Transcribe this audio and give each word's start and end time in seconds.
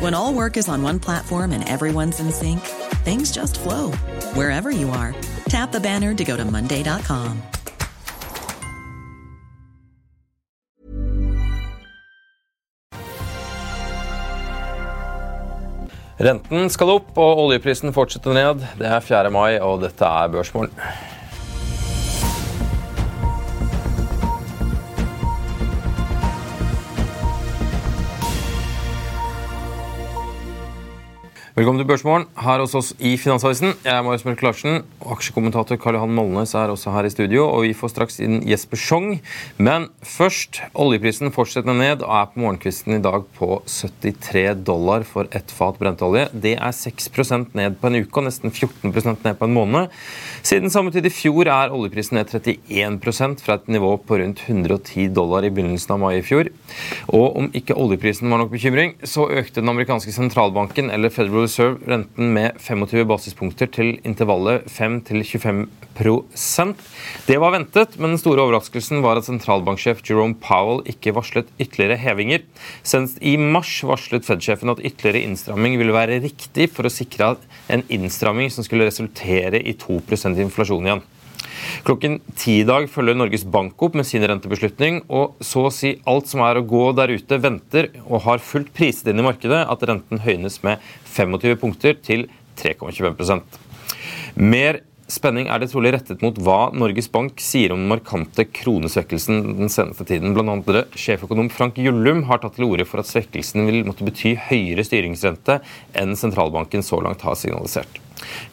When 0.00 0.14
all 0.14 0.34
work 0.34 0.56
is 0.56 0.68
on 0.68 0.82
one 0.82 0.98
platform 0.98 1.52
and 1.52 1.68
everyone's 1.68 2.18
in 2.18 2.32
sync, 2.32 2.60
things 3.04 3.30
just 3.30 3.60
flow 3.60 3.92
wherever 4.34 4.70
you 4.70 4.90
are. 4.90 5.14
Tap 5.48 5.72
the 5.72 5.80
banner 5.80 6.14
to 6.14 6.24
go 6.24 6.36
to 6.36 6.44
Monday.com. 6.44 7.42
Renten 16.18 16.70
skal 16.70 16.90
opp, 16.94 17.16
og 17.18 17.40
oljeprisen 17.42 17.92
fortsetter 17.94 18.34
ned. 18.34 18.62
Det 18.78 18.86
er 18.86 19.00
4. 19.02 19.30
mai, 19.34 19.58
og 19.60 19.82
dette 19.82 20.06
er 20.06 20.30
Børsmorgen. 20.30 20.74
Velkommen 31.54 31.78
til 31.78 31.86
Børsmorgen 31.86 32.24
her 32.42 32.58
hos 32.58 32.72
oss 32.74 32.88
i 32.98 33.12
Finansavisen. 33.14 33.76
Jeg 33.84 33.94
er 33.94 34.00
Marius 34.02 34.24
Mørk 34.26 34.40
Larsen. 34.42 34.80
Aksjekommentator 35.06 35.78
Karl 35.78 35.94
Johan 35.94 36.10
Molnes 36.10 36.50
er 36.58 36.72
også 36.72 36.90
her 36.90 37.06
i 37.06 37.12
studio. 37.14 37.44
og 37.46 37.62
Vi 37.62 37.76
får 37.78 37.92
straks 37.92 38.16
inn 38.18 38.40
Jesper 38.42 38.74
Schjong. 38.74 39.20
Men 39.62 39.86
først, 40.02 40.58
oljeprisen 40.74 41.30
fortsetter 41.30 41.70
ned 41.70 42.02
og 42.02 42.10
er 42.10 42.32
på 42.32 42.42
morgenkvisten 42.42 42.96
i 42.96 42.98
dag 43.04 43.22
på 43.38 43.60
73 43.70 44.64
dollar 44.66 45.06
for 45.06 45.30
ett 45.30 45.54
fat 45.54 45.78
brentolje. 45.78 46.24
Det 46.34 46.56
er 46.56 46.74
6% 46.74 47.54
ned 47.54 47.78
på 47.78 47.86
en 47.86 48.00
uke 48.02 48.18
og 48.18 48.26
nesten 48.26 48.50
14% 48.50 49.22
ned 49.22 49.38
på 49.38 49.46
en 49.46 49.54
måned. 49.54 49.94
Siden 50.42 50.74
samme 50.74 50.90
tid 50.90 51.06
i 51.06 51.14
fjor 51.14 51.46
er 51.46 51.70
oljeprisen 51.70 52.18
ned 52.18 52.34
31% 52.34 53.46
fra 53.46 53.60
et 53.60 53.70
nivå 53.70 53.92
på 54.02 54.18
rundt 54.18 54.42
110 54.48 55.06
dollar 55.14 55.46
i 55.46 55.54
begynnelsen 55.54 55.94
av 55.94 56.02
mai 56.02 56.16
i 56.18 56.26
fjor. 56.26 56.50
Og 57.14 57.38
om 57.44 57.48
ikke 57.54 57.78
oljeprisen 57.78 58.26
var 58.26 58.42
nok 58.42 58.50
bekymring, 58.58 58.98
så 59.06 59.30
økte 59.30 59.62
den 59.62 59.70
amerikanske 59.70 60.18
sentralbanken, 60.18 60.90
eller 60.90 61.14
Federal 61.14 61.43
Reserve 61.44 61.78
renten 61.90 62.32
med 62.34 62.58
25 62.62 63.04
basispunkter 63.08 63.70
til 63.72 63.98
intervallet 64.06 64.66
5 64.72 65.00
25% 65.04 66.74
Det 67.28 67.36
var 67.38 67.54
ventet, 67.54 67.94
men 68.00 68.14
den 68.14 68.18
store 68.18 68.42
overraskelsen 68.42 69.02
var 69.04 69.20
at 69.20 69.28
sentralbanksjef 69.28 70.02
Jerome 70.08 70.34
Powell 70.42 70.82
ikke 70.90 71.14
varslet 71.14 71.50
ytterligere 71.60 72.00
hevinger. 72.00 72.42
Senest 72.82 73.20
i 73.22 73.36
mars 73.38 73.76
varslet 73.86 74.26
Fed-sjefen 74.26 74.72
at 74.72 74.82
ytterligere 74.82 75.22
innstramming 75.28 75.78
ville 75.78 75.94
være 75.94 76.22
riktig 76.24 76.70
for 76.74 76.88
å 76.88 76.92
sikre 76.92 77.34
en 77.70 77.84
innstramming 77.92 78.50
som 78.50 78.66
skulle 78.66 78.88
resultere 78.88 79.62
i 79.62 79.76
2% 79.78 80.40
inflasjon 80.48 80.88
igjen. 80.90 81.04
Klokken 81.86 82.18
ti 82.38 82.60
i 82.60 82.68
dag 82.68 82.88
følger 82.92 83.18
Norges 83.18 83.44
Bank 83.44 83.82
opp 83.84 83.98
med 83.98 84.08
sin 84.08 84.24
rentebeslutning, 84.26 85.02
og 85.08 85.38
så 85.44 85.66
å 85.68 85.74
si 85.74 85.94
alt 86.10 86.30
som 86.30 86.44
er 86.46 86.60
å 86.60 86.66
gå 86.68 86.86
der 86.98 87.14
ute, 87.14 87.40
venter 87.42 87.90
og 88.04 88.24
har 88.28 88.42
fullt 88.44 88.72
priset 88.76 89.10
inn 89.12 89.22
i 89.22 89.26
markedet 89.26 89.64
at 89.70 89.86
renten 89.88 90.22
høynes 90.24 90.60
med 90.66 90.82
25 91.14 91.60
punkter 91.60 91.98
til 92.04 92.26
3,25. 92.60 93.44
Mer 94.40 94.82
spenning 95.10 95.48
er 95.52 95.60
det 95.60 95.70
trolig 95.72 95.92
rettet 95.94 96.22
mot 96.24 96.38
hva 96.44 96.70
Norges 96.76 97.10
Bank 97.12 97.42
sier 97.42 97.74
om 97.74 97.82
den 97.82 97.90
markante 97.90 98.46
kronesvekkelsen 98.48 99.42
den 99.58 99.72
seneste 99.72 100.06
tiden. 100.08 100.32
Blant 100.36 100.52
annet 100.52 100.96
sjeføkonom 100.98 101.50
Frank 101.52 101.78
Jullum 101.80 102.24
har 102.30 102.40
tatt 102.42 102.56
til 102.58 102.68
orde 102.68 102.86
for 102.88 103.02
at 103.02 103.10
svekkelsen 103.10 103.66
vil 103.68 103.82
måtte 103.88 104.06
bety 104.06 104.34
høyere 104.48 104.86
styringsrente 104.86 105.60
enn 106.00 106.16
sentralbanken 106.18 106.84
så 106.86 107.02
langt 107.04 107.24
har 107.26 107.38
signalisert. 107.38 108.00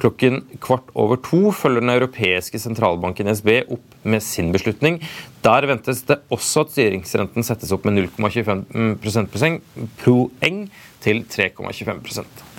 Klokken 0.02 0.42
kvart 0.64 0.90
over 1.00 1.20
to 1.24 1.54
følger 1.56 1.84
den 1.84 1.94
europeiske 1.94 2.60
sentralbanken 2.60 3.32
SB 3.32 3.54
opp 3.72 3.98
med 4.04 4.24
sin 4.26 4.52
beslutning. 4.52 5.00
Der 5.46 5.68
ventes 5.70 6.04
det 6.10 6.20
også 6.34 6.66
at 6.66 6.76
styringsrenten 6.76 7.46
settes 7.48 7.72
opp 7.76 7.88
med 7.88 8.02
0,25 8.02 8.96
prosentpoeng 9.04 9.62
til 11.02 11.26
3,25 11.32 12.51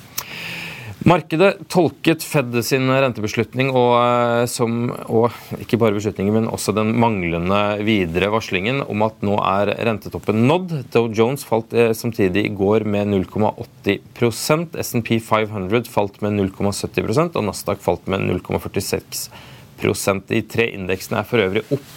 Markedet 1.03 1.57
tolket 1.67 2.23
Fed 2.23 2.55
sin 2.63 2.87
rentebeslutning 2.87 3.73
og, 3.75 3.97
eh, 3.99 4.45
som, 4.47 4.91
og 5.11 5.33
ikke 5.59 5.79
bare 5.81 5.97
beslutningen, 5.97 6.35
men 6.37 6.47
også 6.53 6.75
den 6.77 6.93
manglende 6.95 7.59
videre 7.83 8.29
varslingen 8.31 8.85
om 8.87 9.03
at 9.03 9.19
nå 9.27 9.35
er 9.43 9.73
rentetoppen 9.89 10.45
nådd. 10.47 10.77
Dow 10.95 11.09
Jones 11.11 11.43
falt 11.49 11.75
eh, 11.75 11.91
samtidig 11.97 12.47
i 12.47 12.55
går 12.55 12.87
med 12.87 13.11
0,80% 13.17 14.79
SMP 14.79 15.19
500 15.19 15.91
falt 15.91 16.23
med 16.23 16.39
0,70% 16.39 17.35
og 17.35 17.49
Nasdaq 17.49 17.83
falt 17.83 18.07
med 18.07 18.23
0,46% 18.31 20.23
De 20.31 20.43
tre 20.47 20.71
indeksene 20.77 21.19
er 21.19 21.27
for 21.27 21.43
øvrig 21.43 21.67
opp 21.75 21.91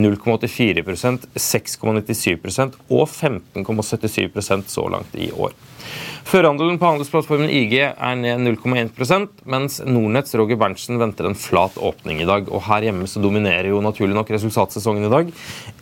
0,84% 0.00 1.28
6,97% 1.34 2.80
og 2.88 3.04
15,77% 3.08 4.72
så 4.72 4.88
langt 4.92 5.14
i 5.14 5.30
år. 5.32 5.54
Førhandelen 6.30 6.76
på 6.78 6.86
handelsplattformen 6.86 7.50
IG 7.50 7.72
er 7.80 8.18
ned 8.18 8.44
0,1% 8.44 9.40
mens 9.50 9.80
Nordnetts 9.82 10.36
Roger 10.38 10.58
Berntsen 10.60 11.00
venter 11.00 11.26
en 11.26 11.34
flat 11.34 11.74
åpning 11.80 12.20
i 12.22 12.28
dag. 12.28 12.46
Og 12.52 12.62
Her 12.68 12.86
hjemme 12.86 13.08
så 13.10 13.22
dominerer 13.22 13.70
jo 13.72 13.80
naturlig 13.82 14.14
nok 14.14 14.30
resultatsesongen 14.36 15.08
i 15.08 15.10
dag. 15.10 15.32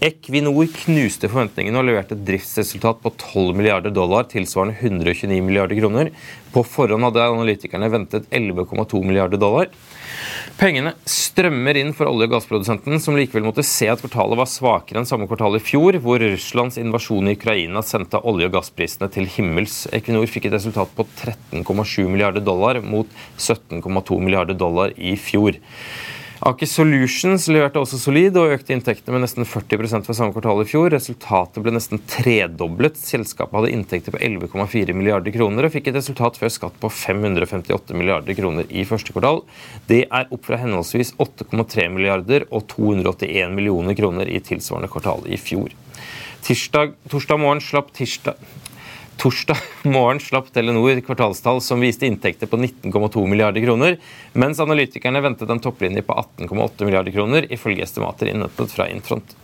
Equinor 0.08 0.70
knuste 0.84 1.28
forventningene 1.28 1.82
og 1.82 1.88
leverte 1.90 2.16
et 2.16 2.24
driftsresultat 2.30 3.02
på 3.02 3.12
12 3.18 3.58
milliarder 3.58 3.92
dollar, 3.92 4.28
tilsvarende 4.30 4.78
129 4.78 5.42
milliarder 5.44 5.82
kroner. 5.82 6.14
På 6.54 6.64
forhånd 6.64 7.10
hadde 7.10 7.28
analytikerne 7.28 7.92
ventet 7.92 8.30
11,2 8.32 9.04
milliarder 9.04 9.42
dollar. 9.42 9.68
Pengene 10.58 10.90
strømmer 11.06 11.76
inn 11.78 11.92
for 11.94 12.10
olje- 12.10 12.26
og 12.26 12.32
gassprodusenten, 12.32 12.98
som 12.98 13.14
likevel 13.14 13.44
måtte 13.46 13.62
se 13.62 13.86
at 13.86 14.00
kvartalet 14.02 14.40
var 14.40 14.48
svakere 14.50 14.98
enn 14.98 15.06
samme 15.06 15.28
kvartal 15.30 15.54
i 15.54 15.60
fjor, 15.62 15.94
hvor 16.02 16.18
Russlands 16.18 16.80
invasjon 16.82 17.30
i 17.30 17.36
Ukraina 17.38 17.78
sendte 17.86 18.18
olje- 18.26 18.48
og 18.50 18.56
gassprisene 18.56 19.06
til 19.14 19.30
himmels. 19.30 19.84
Equinor 19.94 20.26
fikk 20.26 20.48
et 20.48 20.56
resultat 20.56 20.90
på 20.98 21.06
13,7 21.22 22.10
milliarder 22.10 22.42
dollar 22.42 22.80
mot 22.82 23.06
17,2 23.38 24.18
milliarder 24.18 24.58
dollar 24.58 24.90
i 24.98 25.14
fjor. 25.14 25.60
Aker 26.46 26.68
Solutions 26.70 27.48
leverte 27.50 27.80
også 27.80 27.98
solid 27.98 28.36
og 28.38 28.52
økte 28.54 28.70
inntektene 28.70 29.16
med 29.16 29.24
nesten 29.24 29.46
40 29.48 30.04
for 30.06 30.14
samme 30.14 30.30
kvartal 30.30 30.60
i 30.62 30.66
fjor. 30.70 30.86
Resultatet 30.94 31.58
ble 31.64 31.72
nesten 31.74 31.98
tredoblet. 32.06 32.94
Selskapet 33.00 33.56
hadde 33.58 33.72
inntekter 33.74 34.14
på 34.14 34.20
11,4 34.22 34.94
milliarder 34.94 35.34
kroner 35.34 35.66
og 35.66 35.74
fikk 35.74 35.90
et 35.90 35.98
resultat 35.98 36.38
før 36.38 36.52
skatt 36.54 36.78
på 36.78 36.92
558 36.94 37.98
milliarder 37.98 38.38
kroner 38.38 38.70
i 38.70 38.86
første 38.86 39.16
kvartal. 39.16 39.42
Det 39.90 40.04
er 40.06 40.30
opp 40.30 40.46
fra 40.46 40.60
henholdsvis 40.62 41.16
8,3 41.18 41.88
milliarder 41.96 42.46
og 42.54 42.68
281 42.70 43.58
millioner 43.58 43.98
kroner 43.98 44.30
i 44.30 44.38
tilsvarende 44.38 44.92
kvartal 44.94 45.26
i 45.26 45.40
fjor. 45.42 45.74
Tirsdag, 46.46 46.94
torsdag 47.10 47.42
morgen 47.42 47.64
slapp 47.64 47.90
tirsdag, 47.98 48.38
Torsdag 49.18 49.56
morgen 49.82 50.20
slapp 50.20 50.52
Telenor 50.52 51.00
kvartalstall 51.00 51.58
som 51.60 51.80
viste 51.82 52.06
inntekter 52.06 52.46
på 52.46 52.56
19,2 52.56 53.26
milliarder 53.26 53.64
kroner, 53.64 53.96
mens 54.32 54.60
analytikerne 54.62 55.22
ventet 55.24 55.50
en 55.50 55.58
topplinje 55.58 56.04
på 56.06 56.14
18,8 56.14 56.86
milliarder 56.86 57.14
kroner, 57.16 57.48
ifølge 57.52 57.82
estimater 57.82 58.30
innhentet 58.30 58.70
fra 58.70 58.86
Infront. 58.92 59.34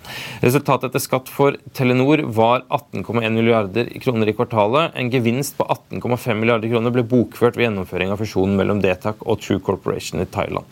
Resultatet 0.46 0.92
etter 0.92 1.02
skatt 1.02 1.32
for 1.32 1.58
Telenor 1.74 2.22
var 2.38 2.62
18,1 2.68 3.34
milliarder 3.34 3.90
kroner 4.04 4.30
i 4.30 4.36
kvartalet. 4.38 4.94
En 4.94 5.10
gevinst 5.10 5.58
på 5.58 5.66
18,5 5.66 6.38
milliarder 6.38 6.70
kroner 6.70 6.94
ble 6.94 7.02
bokført 7.10 7.58
ved 7.58 7.66
gjennomføring 7.66 8.14
av 8.14 8.22
fusjonen 8.22 8.54
mellom 8.60 8.84
Detac 8.84 9.26
og 9.26 9.42
True 9.42 9.58
Corporation 9.58 10.22
i 10.22 10.30
Thailand. 10.38 10.70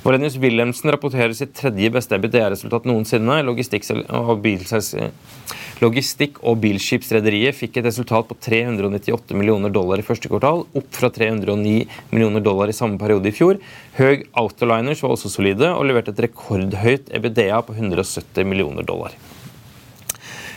Valenius 0.00 0.38
Wilhelmsen 0.40 0.88
rapporterer 0.94 1.34
sitt 1.36 1.50
tredje 1.58 1.90
beste 1.92 2.16
EBITDA-resultat 2.16 2.86
noensinne. 2.88 3.34
Logistikk 3.44 3.84
og, 4.16 4.46
Logistikk 5.80 6.38
og 6.40 6.56
bilskipsrederiet 6.62 7.56
fikk 7.58 7.76
et 7.80 7.88
resultat 7.90 8.30
på 8.30 8.36
398 8.48 9.36
millioner 9.36 9.72
dollar 9.72 10.00
i 10.00 10.04
første 10.04 10.28
kvartal, 10.32 10.64
opp 10.76 10.88
fra 10.96 11.08
309 11.12 11.74
millioner 12.14 12.44
dollar 12.44 12.72
i 12.72 12.76
samme 12.76 12.96
periode 13.00 13.28
i 13.28 13.36
fjor. 13.36 13.60
Høg 13.98 14.24
Autoliners 14.40 15.04
var 15.04 15.12
også 15.16 15.32
solide 15.32 15.68
og 15.74 15.84
leverte 15.88 16.16
et 16.16 16.24
rekordhøyt 16.28 17.12
EBITDA 17.20 17.60
på 17.68 17.76
170 17.76 18.48
millioner 18.48 18.88
dollar. 18.88 19.16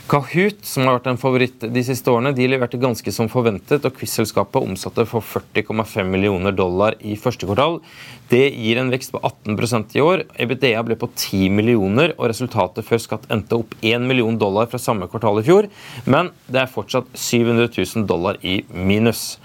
Kahoot, 0.04 0.58
som 0.68 0.84
har 0.84 0.98
vært 0.98 1.06
en 1.14 1.20
favoritt 1.20 1.62
de 1.64 1.82
siste 1.88 2.12
årene, 2.12 2.34
de 2.36 2.44
leverte 2.52 2.76
ganske 2.82 3.12
som 3.16 3.30
forventet, 3.32 3.86
og 3.88 3.96
quiz-selskapet 3.96 4.60
omsatte 4.60 5.06
for 5.08 5.24
40,5 5.24 6.10
millioner 6.12 6.52
dollar 6.52 6.98
i 7.00 7.16
første 7.16 7.48
kvartal. 7.48 7.80
Det 8.28 8.42
gir 8.52 8.82
en 8.82 8.92
vekst 8.92 9.14
på 9.16 9.22
18% 9.24 9.96
i 9.96 10.04
år. 10.04 10.26
EBITDA 10.44 10.82
ble 10.84 10.98
på 11.00 11.08
10 11.08 11.48
millioner, 11.56 12.12
og 12.18 12.28
resultatet 12.34 12.84
før 12.84 13.00
skatt 13.00 13.30
endte 13.32 13.62
opp 13.62 13.78
1 13.80 14.04
million 14.10 14.36
dollar 14.40 14.68
fra 14.68 14.82
samme 14.82 15.08
kvartal 15.08 15.40
i 15.40 15.46
fjor, 15.48 15.70
men 16.04 16.34
det 16.52 16.66
er 16.66 16.76
fortsatt 16.76 17.08
700 17.16 17.72
000 17.72 18.04
dollar 18.10 18.42
i 18.44 18.60
minus. 18.76 19.40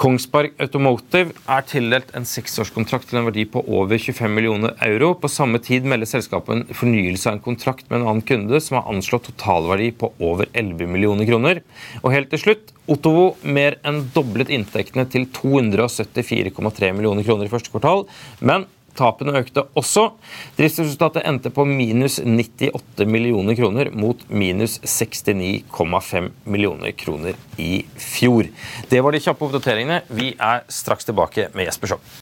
Kongsberg 0.00 0.54
Automotive 0.62 1.34
er 1.52 1.64
tildelt 1.68 2.10
en 2.16 2.24
seksårskontrakt 2.26 3.10
til 3.10 3.20
en 3.20 3.26
verdi 3.28 3.44
på 3.48 3.60
over 3.66 4.00
25 4.00 4.32
millioner 4.32 4.72
euro. 4.86 5.12
På 5.20 5.30
samme 5.30 5.60
tid 5.62 5.86
melder 5.88 6.08
selskapet 6.08 6.54
en 6.54 6.76
fornyelse 6.78 7.28
av 7.28 7.36
en 7.36 7.44
kontrakt 7.44 7.88
med 7.90 8.00
en 8.00 8.06
annen 8.08 8.26
kunde 8.26 8.60
som 8.64 8.78
har 8.78 8.88
anslått 8.92 9.28
totalverdi 9.28 9.90
på 10.00 10.12
over 10.24 10.48
11 10.52 10.88
millioner 10.90 11.28
kroner. 11.28 11.62
Og 12.02 12.14
helt 12.16 12.32
til 12.32 12.42
slutt, 12.46 12.72
Ottovo 12.90 13.36
mer 13.46 13.76
enn 13.86 14.00
doblet 14.14 14.50
inntektene 14.50 15.04
til 15.12 15.28
274,3 15.36 16.94
millioner 16.96 17.26
kroner 17.26 17.46
i 17.46 17.52
første 17.52 17.70
kvartal. 17.70 18.08
men 18.40 18.66
Tapene 18.98 19.36
økte 19.40 19.64
også. 19.78 20.08
Driftsresultatet 20.58 21.26
endte 21.28 21.52
på 21.54 21.64
minus 21.68 22.18
98 22.20 23.06
millioner 23.08 23.56
kroner 23.58 23.92
mot 23.94 24.24
minus 24.28 24.78
69,5 24.84 26.32
millioner 26.44 26.96
kroner 26.96 27.38
i 27.56 27.84
fjor. 27.96 28.50
Det 28.90 29.00
var 29.04 29.14
de 29.14 29.22
kjappe 29.24 29.48
oppdateringene. 29.48 30.02
Vi 30.12 30.34
er 30.38 30.66
straks 30.68 31.08
tilbake 31.08 31.50
med 31.56 31.70
Jesper 31.70 31.94
Schou. 31.94 32.21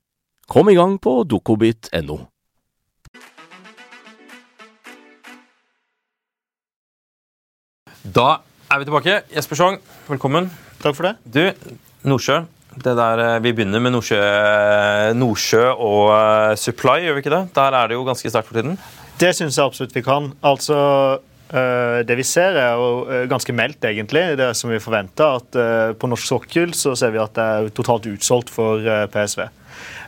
Kom 0.51 0.67
i 0.67 0.73
gang 0.75 0.97
på 0.99 1.21
dokobit.no. 1.23 2.17
Da 8.03 8.25
er 8.67 8.81
vi 8.81 8.87
tilbake. 8.89 9.13
Jesper 9.31 9.55
Schong, 9.55 9.77
velkommen. 10.09 10.49
Takk 10.81 10.97
for 10.97 11.07
det. 11.07 11.13
Du, 11.23 11.71
Nordsjø. 12.03 12.41
Det 12.83 12.95
der, 12.99 13.21
eh, 13.23 13.37
vi 13.45 13.53
begynner 13.55 13.79
med 13.79 13.95
Nordsjø, 13.95 14.19
Nordsjø 15.15 15.63
og 15.71 16.11
uh, 16.11 16.57
Supply, 16.59 16.97
gjør 17.05 17.15
vi 17.15 17.23
ikke 17.23 17.35
det? 17.37 17.41
Der 17.55 17.79
er 17.79 17.87
det 17.87 17.95
jo 17.95 18.03
ganske 18.09 18.33
sterkt 18.33 18.51
for 18.51 18.59
tiden. 18.59 18.75
Det 19.23 19.31
syns 19.37 19.55
jeg 19.55 19.71
absolutt 19.71 19.95
vi 19.95 20.03
kan. 20.03 20.33
Altså, 20.43 21.21
Det 21.51 22.15
vi 22.15 22.23
ser, 22.23 22.55
er 22.55 22.75
jo 22.79 23.25
ganske 23.27 23.53
meldt, 23.55 23.83
egentlig. 23.83 24.37
Det 24.39 24.51
som 24.55 24.69
vi 24.71 24.83
forventa. 24.83 25.35
At 25.35 25.95
På 25.99 26.07
norsk 26.07 26.27
sokkel 26.27 26.75
så 26.75 26.95
ser 26.95 27.11
vi 27.11 27.19
at 27.19 27.35
det 27.35 27.43
er 27.43 27.73
totalt 27.75 28.07
utsolgt 28.07 28.49
for 28.49 28.79
PSV. 29.11 29.47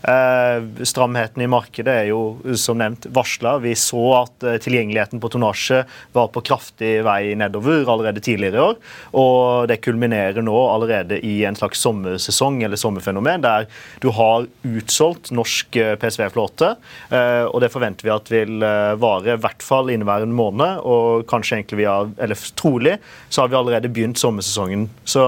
Eh, 0.04 0.84
stramheten 0.84 1.42
i 1.42 1.48
markedet 1.48 1.94
er 1.94 2.08
jo 2.10 2.56
som 2.60 2.80
nevnt 2.82 3.06
varsla. 3.16 3.56
Vi 3.64 3.72
så 3.80 4.02
at 4.18 4.44
eh, 4.44 4.58
tilgjengeligheten 4.60 5.22
på 5.24 5.30
tonnasje 5.32 5.84
var 6.16 6.28
på 6.34 6.44
kraftig 6.44 6.98
vei 7.08 7.32
nedover 7.40 7.88
allerede 7.88 8.24
tidligere 8.24 8.60
i 8.60 8.66
år. 8.66 8.82
Og 9.22 9.70
det 9.72 9.80
kulminerer 9.86 10.44
nå 10.44 10.58
allerede 10.74 11.22
i 11.24 11.38
en 11.48 11.56
slags 11.56 11.80
sommersesong 11.86 12.60
eller 12.68 12.80
sommerfenomen 12.80 13.46
der 13.46 13.70
du 14.04 14.10
har 14.18 14.50
utsolgt 14.68 15.32
norsk 15.32 15.80
eh, 15.80 15.96
PSV-flåte. 16.02 16.74
Og 17.14 17.58
det 17.62 17.70
forventer 17.72 18.08
vi 18.08 18.12
at 18.14 18.30
vil 18.32 18.64
vare 19.00 19.36
i 19.36 19.40
hvert 19.40 19.64
fall 19.64 19.92
inneværende 19.94 20.36
måned, 20.36 20.82
og 20.88 21.26
kanskje 21.30 21.60
egentlig 21.60 21.80
vi 21.84 21.88
har, 21.88 22.10
eller 22.22 22.40
trolig 22.60 22.98
så 23.30 23.44
har 23.44 23.52
vi 23.52 23.58
allerede 23.60 23.92
begynt 23.94 24.20
sommersesongen. 24.20 24.88
Så 25.06 25.24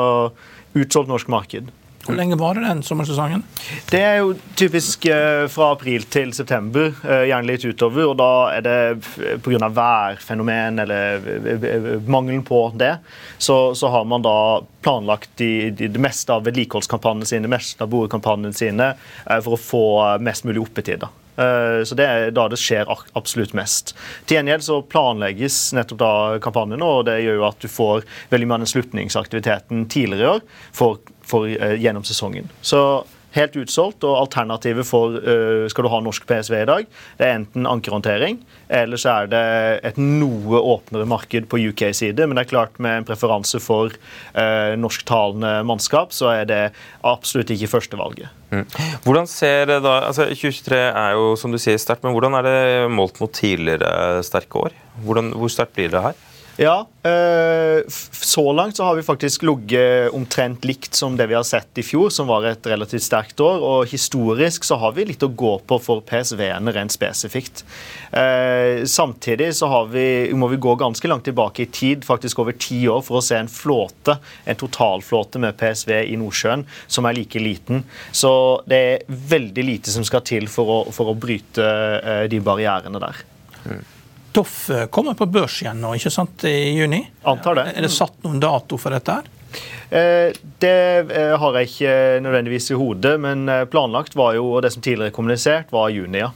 utsolgt 0.75 1.11
norsk 1.11 1.31
marked. 1.31 1.71
Hvor 2.05 2.15
lenge 2.15 2.37
var 2.37 2.53
det 2.53 2.61
den 2.67 2.83
sommersesongen? 2.85 3.41
Det 3.89 4.01
er 4.05 4.19
jo 4.21 4.35
typisk 4.53 5.07
eh, 5.09 5.47
fra 5.49 5.71
april 5.73 6.05
til 6.13 6.33
september, 6.37 6.91
eh, 7.01 7.23
gjerne 7.31 7.49
litt 7.49 7.65
utover. 7.65 8.11
Og 8.11 8.19
da 8.19 8.29
er 8.53 8.65
det 8.65 9.39
pga. 9.41 9.71
værfenomen 9.73 10.83
eller 10.85 11.25
eh, 11.25 11.89
mangelen 12.05 12.45
på 12.45 12.61
det, 12.77 12.93
så, 13.37 13.73
så 13.73 13.89
har 13.89 14.05
man 14.05 14.21
da 14.25 14.37
planlagt 14.85 15.33
de, 15.41 15.71
de, 15.71 15.89
det 15.89 16.01
meste 16.01 16.33
av 16.33 16.45
vedlikeholdskampanjene 16.45 17.25
sine, 17.25 17.47
det 17.49 17.55
meste 17.57 17.81
av 17.81 17.89
borekampanjene 17.89 18.53
sine, 18.53 18.93
for 19.41 19.57
å 19.57 19.61
få 19.61 19.85
mest 20.21 20.45
mulig 20.45 20.61
oppetid. 20.61 21.01
da. 21.01 21.24
Så 21.35 21.95
Det 21.97 22.05
er 22.05 22.29
da 22.31 22.45
det 22.47 22.59
skjer 22.61 22.87
absolutt 22.87 23.51
mest. 23.57 23.91
Til 24.25 24.37
gjengjeld 24.37 24.63
så 24.63 24.77
planlegges 24.87 25.57
nettopp 25.75 25.99
da 25.99 26.11
kampanjene, 26.43 26.85
og 26.85 27.05
det 27.09 27.17
gjør 27.25 27.41
jo 27.41 27.47
at 27.49 27.59
du 27.59 27.67
får 27.67 28.05
veldig 28.31 28.47
mye 28.47 28.57
av 28.57 28.63
den 28.63 28.71
slutningsaktiviteten 28.71 29.83
tidligere 29.91 30.23
i 30.23 30.31
år 30.37 30.45
for 30.75 31.03
for, 31.25 31.47
eh, 31.47 31.81
gjennom 31.81 32.03
sesongen. 32.03 32.49
Så 32.61 33.05
helt 33.35 33.57
utsolgt. 33.59 34.05
Og 34.07 34.17
alternativet 34.19 34.87
for 34.87 35.17
uh, 35.19 35.65
skal 35.71 35.85
du 35.85 35.91
ha 35.93 36.01
norsk 36.03 36.25
PSV 36.29 36.57
i 36.61 36.67
dag, 36.69 36.89
det 37.19 37.27
er 37.27 37.39
enten 37.39 37.69
ankerhåndtering, 37.69 38.39
eller 38.81 39.01
så 39.01 39.15
er 39.21 39.31
det 39.31 39.43
et 39.91 39.99
noe 40.01 40.61
åpnere 40.61 41.07
marked 41.09 41.49
på 41.51 41.59
UK-side. 41.69 42.25
Men 42.25 42.37
det 42.37 42.45
er 42.45 42.53
klart 42.53 42.79
med 42.83 43.01
en 43.01 43.07
preferanse 43.07 43.61
for 43.63 43.93
uh, 43.93 44.73
norsktalende 44.79 45.57
mannskap, 45.67 46.15
så 46.15 46.31
er 46.35 46.49
det 46.49 46.63
absolutt 47.05 47.53
ikke 47.55 47.71
førstevalget. 47.75 48.31
Mm. 48.53 48.65
Hvordan 49.03 49.27
ser 49.27 49.65
det 49.69 49.81
da, 49.83 49.97
altså 50.07 50.27
2023 50.29 50.77
er 50.85 51.15
jo 51.17 51.33
som 51.39 51.53
du 51.53 51.59
sier 51.61 51.79
sterkt, 51.81 52.05
men 52.05 52.13
hvordan 52.15 52.37
er 52.39 52.45
det 52.45 52.59
målt 52.93 53.19
mot 53.21 53.33
tidligere 53.33 54.21
sterke 54.25 54.67
år? 54.67 54.77
Hvordan, 55.03 55.33
hvor 55.35 55.51
sterkt 55.51 55.75
blir 55.75 55.91
det 55.91 56.03
her? 56.05 56.15
Ja, 56.57 56.87
eh, 57.03 57.83
så 58.11 58.53
langt 58.53 58.77
så 58.77 58.83
har 58.83 58.95
vi 58.95 59.03
faktisk 59.03 59.41
ligget 59.43 60.13
omtrent 60.15 60.63
likt 60.65 60.95
som 60.95 61.17
det 61.17 61.27
vi 61.27 61.35
har 61.35 61.43
sett 61.43 61.77
i 61.77 61.83
fjor, 61.83 62.09
som 62.09 62.27
var 62.27 62.45
et 62.47 62.67
relativt 62.67 63.03
sterkt 63.03 63.39
år. 63.43 63.59
Og 63.59 63.89
historisk 63.91 64.63
så 64.63 64.77
har 64.79 64.93
vi 64.95 65.03
litt 65.09 65.23
å 65.23 65.27
gå 65.27 65.57
på 65.67 65.79
for 65.83 66.03
PSV-ene 66.07 66.71
rent 66.75 66.95
spesifikt. 66.95 67.65
Eh, 68.11 68.85
samtidig 68.87 69.49
så 69.57 69.67
vi, 69.91 70.31
må 70.31 70.47
vi 70.47 70.61
gå 70.63 70.77
ganske 70.79 71.11
langt 71.11 71.27
tilbake 71.27 71.65
i 71.65 71.71
tid, 71.75 72.05
faktisk 72.07 72.39
over 72.39 72.55
ti 72.55 72.85
år, 72.87 73.03
for 73.03 73.19
å 73.19 73.25
se 73.25 73.35
en 73.41 73.51
flåte, 73.51 74.15
en 74.45 74.59
totalflåte 74.59 75.41
med 75.43 75.57
PSV 75.59 75.91
i 76.05 76.15
Nordsjøen 76.21 76.63
som 76.87 77.09
er 77.09 77.17
like 77.19 77.41
liten. 77.41 77.83
Så 78.15 78.31
det 78.69 78.79
er 78.79 79.19
veldig 79.35 79.67
lite 79.67 79.91
som 79.91 80.07
skal 80.07 80.23
til 80.23 80.47
for 80.51 80.71
å, 80.71 80.79
for 80.95 81.11
å 81.11 81.17
bryte 81.19 81.67
eh, 81.99 82.23
de 82.31 82.39
barrierene 82.39 83.03
der. 83.03 83.25
Mm. 83.65 83.83
Doff 84.35 84.69
eh, 84.69 84.85
kommer 84.91 85.15
på 85.15 85.29
børs 85.31 85.61
igjen 85.63 85.79
nå, 85.79 85.93
ikke 85.95 86.11
sant, 86.11 86.43
i 86.49 86.75
juni? 86.75 86.99
Antar 87.23 87.55
det. 87.55 87.65
Er 87.77 87.85
det 87.85 87.91
satt 87.95 88.17
noen 88.25 88.41
dato 88.43 88.79
for 88.81 88.91
dette? 88.91 89.15
her? 89.15 89.29
Eh, 89.95 90.35
det 90.59 90.79
eh, 91.15 91.35
har 91.39 91.59
jeg 91.59 91.69
ikke 91.71 91.93
nødvendigvis 92.25 92.73
i 92.73 92.79
hodet, 92.79 93.13
men 93.23 93.47
planlagt 93.71 94.17
var 94.19 94.35
jo, 94.35 94.49
og 94.57 94.65
det 94.65 94.73
som 94.75 94.83
tidligere 94.83 95.15
kommunisert, 95.15 95.71
var 95.71 95.93
juni. 95.95 96.19
ja. 96.25 96.33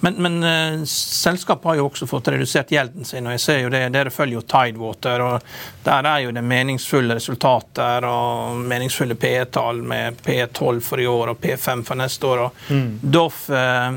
Men, 0.00 0.14
men 0.14 0.44
uh, 0.44 0.84
selskapet 0.84 1.64
har 1.64 1.78
jo 1.78 1.86
også 1.86 2.06
fått 2.10 2.28
redusert 2.34 2.72
gjelden 2.72 3.06
sin. 3.08 3.26
og 3.26 3.36
jeg 3.36 3.42
ser 3.42 3.60
jo 3.62 3.70
det, 3.72 3.82
Dere 3.94 4.12
følger 4.12 4.40
jo 4.40 4.44
Tidewater, 4.48 5.24
og 5.24 5.46
der 5.84 6.08
er 6.08 6.24
jo 6.24 6.32
det 6.34 6.42
meningsfulle 6.44 7.16
resultater 7.16 8.06
og 8.08 8.58
meningsfulle 8.68 9.16
P-tall 9.18 9.82
med 9.86 10.20
P12 10.24 10.80
for 10.84 11.00
i 11.00 11.06
år 11.08 11.32
og 11.32 11.40
P5 11.42 11.84
for 11.88 12.00
neste 12.00 12.28
år. 12.28 12.44
og 12.46 12.66
mm. 12.68 12.90
Doff, 13.14 13.44
uh, 13.50 13.88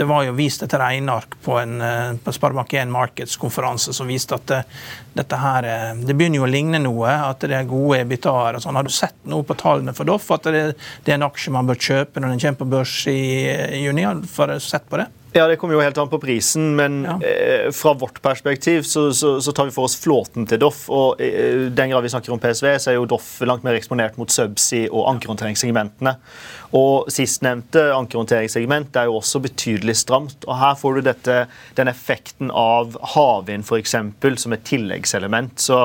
Det 0.00 0.08
var 0.08 0.26
jo 0.26 0.36
vist 0.38 0.64
et 0.66 0.78
regneark 0.80 1.38
på 1.44 1.60
en 1.60 1.76
uh, 1.80 2.16
på 2.24 2.34
Sparebank1 2.34 2.90
Markets-konferanse 2.90 3.94
som 3.96 4.10
viste 4.10 4.34
at 4.34 4.48
det, 4.50 4.62
dette 5.14 5.36
her, 5.36 5.66
det 6.06 6.14
begynner 6.14 6.40
jo 6.40 6.46
å 6.46 6.50
ligne 6.50 6.78
noe. 6.82 7.10
At 7.30 7.42
det 7.44 7.56
er 7.56 7.68
gode 7.68 8.00
ebitaer. 8.00 8.56
og 8.56 8.64
sånn. 8.64 8.78
Har 8.78 8.86
du 8.86 8.94
sett 8.94 9.16
noe 9.28 9.46
på 9.46 9.56
tallene 9.58 9.94
for 9.96 10.08
Doff? 10.08 10.30
At 10.34 10.48
det, 10.48 10.64
det, 11.04 11.12
er 11.12 11.18
en 11.18 11.28
aksje 11.28 11.54
man 11.54 11.68
bør 11.68 11.80
kjøpe 11.80 12.22
når 12.22 12.34
den 12.34 12.42
kommer 12.44 12.62
på 12.62 12.70
børs 12.76 12.98
i, 13.10 13.20
i 13.50 13.84
juni? 13.84 14.06
Har 14.06 14.20
du 14.22 14.60
sett 14.62 14.86
på 14.90 15.00
det? 15.02 15.10
Ja, 15.32 15.46
Det 15.46 15.56
kommer 15.56 15.74
jo 15.74 15.82
helt 15.82 15.98
an 15.98 16.10
på 16.10 16.18
prisen, 16.18 16.72
men 16.76 17.04
ja. 17.06 17.16
eh, 17.22 17.70
fra 17.74 17.92
vårt 17.94 18.22
perspektiv 18.22 18.82
så, 18.82 19.12
så, 19.14 19.36
så, 19.40 19.52
tar 19.52 19.68
vi 19.68 19.74
for 19.74 19.86
oss 19.86 19.96
flåten 20.00 20.46
til 20.50 20.58
Doff. 20.62 20.88
og 20.90 21.20
eh, 21.22 21.68
Den 21.70 21.92
grad 21.92 22.02
vi 22.02 22.10
snakker 22.12 22.34
om 22.34 22.42
PSV, 22.42 22.66
så 22.78 22.90
er 22.90 22.98
jo 22.98 23.06
Doff 23.10 23.36
langt 23.46 23.66
mer 23.66 23.78
eksponert 23.78 24.18
mot 24.18 24.30
subsea 24.30 24.90
og 24.90 25.06
ankerhåndteringssegmentene. 25.14 26.16
Og 26.76 27.10
Sistnevnte 27.10 27.82
ankerhåndteringssegment 27.96 28.94
er 29.00 29.08
jo 29.08 29.18
også 29.18 29.40
betydelig 29.42 29.96
stramt. 30.04 30.46
og 30.46 30.54
Her 30.60 30.76
får 30.78 30.96
du 30.96 31.02
dette, 31.08 31.36
den 31.78 31.90
effekten 31.90 32.52
av 32.54 32.94
havvind 33.14 33.66
f.eks. 33.66 33.96
som 34.42 34.54
et 34.54 34.66
tilleggselement. 34.66 35.56
Så 35.58 35.80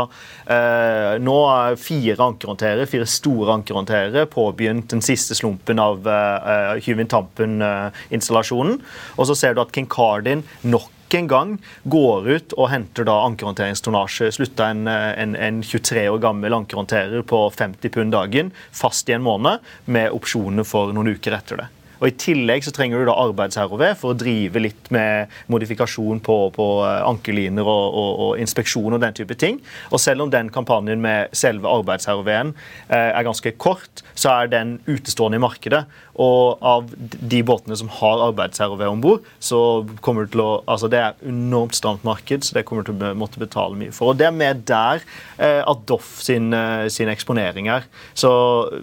eh, 0.45 1.17
Nå 1.25 1.37
er 1.49 1.79
fire 1.81 2.17
ankerhåndterere, 2.29 2.89
fire 2.89 3.09
store 3.09 3.57
ankerhåndterere 3.57 4.27
påbegynt 4.29 4.91
den 4.93 5.01
siste 5.05 5.37
slumpen 5.37 5.81
av 5.81 6.05
eh, 6.05 6.75
Hywind 6.85 7.09
Tampen-installasjonen. 7.13 8.81
og 9.17 9.29
så 9.29 9.35
ser 9.37 9.55
du 9.55 9.63
at 9.63 9.73
King 9.73 9.89
Cardin 9.89 10.45
nok 10.61 10.94
en 11.13 11.27
gang 11.27 11.57
går 11.83 12.27
ut 12.27 12.55
og 12.57 12.69
henter 12.71 13.07
da 13.07 13.19
ankerhåndteringstonnasje. 13.27 14.31
Slutta 14.35 14.69
en, 14.73 14.87
en, 14.87 15.35
en, 15.35 15.61
23 15.63 16.07
år 16.09 16.19
gammel 16.23 16.53
ankerhåndterer 16.57 17.21
på 17.27 17.45
50 17.53 17.93
pund 17.93 18.15
dagen, 18.15 18.51
fast 18.71 19.09
i 19.09 19.15
en 19.15 19.25
måned, 19.25 19.63
med 19.85 20.11
opsjoner 20.15 20.67
for 20.67 20.93
noen 20.95 21.15
uker 21.15 21.37
etter 21.37 21.63
det. 21.63 21.69
Og 22.01 22.09
I 22.09 22.15
tillegg 22.19 22.65
så 22.65 22.73
trenger 22.75 23.01
du 23.01 23.09
da 23.09 23.17
arbeids-ROV 23.25 23.85
for 23.99 24.13
å 24.13 24.19
drive 24.19 24.63
litt 24.63 24.91
med 24.93 25.31
modifikasjon 25.51 26.21
på, 26.25 26.39
på 26.55 26.69
ankeliner 26.85 27.35
ankerliner 27.35 27.65
og, 27.65 27.85
og, 27.93 28.11
og, 28.19 28.31
inspeksjon 28.41 28.95
og 28.95 29.01
den 29.01 29.15
type 29.15 29.35
ting. 29.35 29.59
Og 29.91 29.99
selv 29.99 30.25
om 30.25 30.31
den 30.31 30.49
kampanjen 30.53 31.01
med 31.01 31.33
selve 31.35 31.67
arbeids-ROV-en 31.69 32.53
eh, 32.89 33.11
er 33.11 33.25
ganske 33.25 33.51
kort, 33.57 34.03
så 34.15 34.31
er 34.41 34.51
den 34.51 34.79
utestående 34.87 35.39
i 35.39 35.43
markedet. 35.43 35.85
Og 36.15 36.61
av 36.63 36.87
de 36.95 37.41
båtene 37.43 37.75
som 37.75 37.89
har 37.91 38.23
arbeids-ROV 38.29 38.85
om 38.87 39.01
bord, 39.03 39.25
så 39.39 39.59
kommer 40.01 40.25
det 40.25 40.35
til 40.35 40.43
å 40.45 40.51
Altså 40.65 40.87
det 40.89 40.99
er 40.99 41.17
enormt 41.27 41.75
stramt 41.77 42.03
marked, 42.07 42.43
så 42.45 42.55
det 42.55 42.63
kommer 42.67 42.83
du 42.83 42.91
til 42.91 43.03
å 43.03 43.15
måtte 43.17 43.39
betale 43.41 43.77
mye 43.77 43.93
for. 43.93 44.11
Og 44.11 44.19
det 44.19 44.27
er 44.27 44.35
med 44.35 44.63
der 44.67 45.03
eh, 45.37 45.61
at 45.61 45.83
Doff 45.87 46.21
sin, 46.23 46.49
eh, 46.55 46.87
sin, 46.91 47.11
eksponering 47.11 47.69
er. 47.71 47.85
Så 48.17 48.31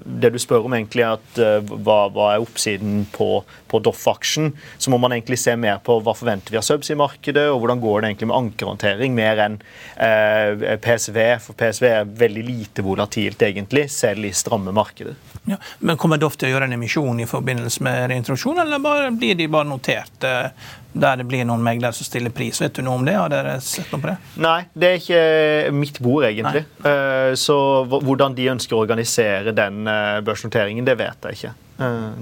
det 0.05 0.33
du 0.33 0.39
spør 0.41 0.69
om 0.69 0.77
egentlig 0.77 1.05
er 1.05 1.17
at 1.17 1.41
eh, 1.43 1.73
hva, 1.73 2.07
hva, 2.13 2.29
er 2.35 2.45
oppsiden 2.45 3.02
på, 3.13 3.43
på 3.69 3.81
Doff-aksjen, 3.85 4.53
så 4.79 4.93
må 4.93 4.99
man 5.03 5.15
egentlig 5.17 5.39
se 5.43 5.57
mer 5.57 5.81
på 5.85 5.99
hva 6.05 6.15
forventer 6.17 6.55
vi 6.55 6.61
av 6.61 6.67
subs 6.67 6.93
i 6.93 6.99
markedet, 6.99 7.49
og 7.53 7.63
hvordan 7.63 7.83
går 7.83 8.01
det 8.01 8.13
egentlig 8.13 8.31
med 8.31 8.39
ankerhåndtering, 8.39 9.17
mer 9.17 9.43
enn 9.47 9.59
eh, 9.97 10.77
PSV. 10.83 11.21
For 11.47 11.59
PSV 11.59 11.89
er 11.91 12.13
veldig 12.23 12.45
lite 12.47 12.85
volatilt, 12.87 13.43
egentlig, 13.43 13.89
selv 13.93 14.29
i 14.29 14.35
stramme 14.37 14.75
markeder. 14.77 15.19
Ja, 15.45 15.59
men 15.81 15.99
Kommer 15.99 16.21
Doff 16.23 16.37
til 16.39 16.51
å 16.51 16.55
gjøre 16.55 16.69
en 16.69 16.77
emisjon 16.77 17.21
i 17.23 17.27
forbindelse 17.29 17.83
med 17.83 18.07
reintroduksjon, 18.13 18.63
eller 18.63 18.83
bare, 18.83 19.11
blir 19.17 19.35
de 19.39 19.49
bare 19.51 19.69
notert 19.69 20.27
eh, 20.27 20.71
der 20.93 21.17
det 21.17 21.27
blir 21.29 21.47
noen 21.49 21.63
meglere 21.65 21.97
som 21.97 22.07
stiller 22.07 22.33
pris? 22.35 22.61
Vet 22.61 22.77
du 22.77 22.83
noe 22.85 23.01
om 23.01 23.07
det? 23.07 23.17
Har 23.17 23.33
dere 23.33 23.57
sett 23.65 23.91
noe 23.93 24.03
på 24.03 24.11
det? 24.11 24.17
Nei, 24.45 24.59
det 24.77 24.91
er 24.91 25.01
ikke 25.01 25.75
mitt 25.77 26.01
bord, 26.05 26.27
egentlig. 26.29 26.65
Nei. 26.85 26.93
Eh, 26.93 27.33
så 27.41 27.57
hvordan 27.89 28.37
de 28.39 28.51
ønsker 28.53 28.77
å 28.77 28.85
organisere 28.85 29.55
den 29.57 29.87
eh, 29.89 30.21
børsnoteringen, 30.27 30.87
det 30.87 30.99
vet 31.01 31.31
jeg 31.31 31.41
ikke. 31.41 31.55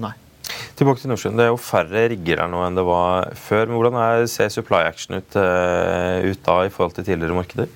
Nei. 0.01 0.13
Tilbake 0.79 1.03
til 1.03 1.11
Nordsjøen. 1.11 1.37
Det 1.37 1.45
er 1.45 1.51
jo 1.51 1.61
færre 1.61 2.07
rigger 2.11 2.41
her 2.43 2.49
nå 2.51 2.63
enn 2.65 2.79
det 2.79 2.87
var 2.87 3.31
før. 3.37 3.67
men 3.69 3.77
Hvordan 3.77 3.99
er, 4.01 4.25
ser 4.31 4.49
supply 4.53 4.81
action 4.87 5.19
ut, 5.19 5.37
ut 5.37 6.43
da 6.47 6.57
i 6.65 6.73
forhold 6.73 6.97
til 6.97 7.07
tidligere 7.07 7.37
markeder? 7.37 7.71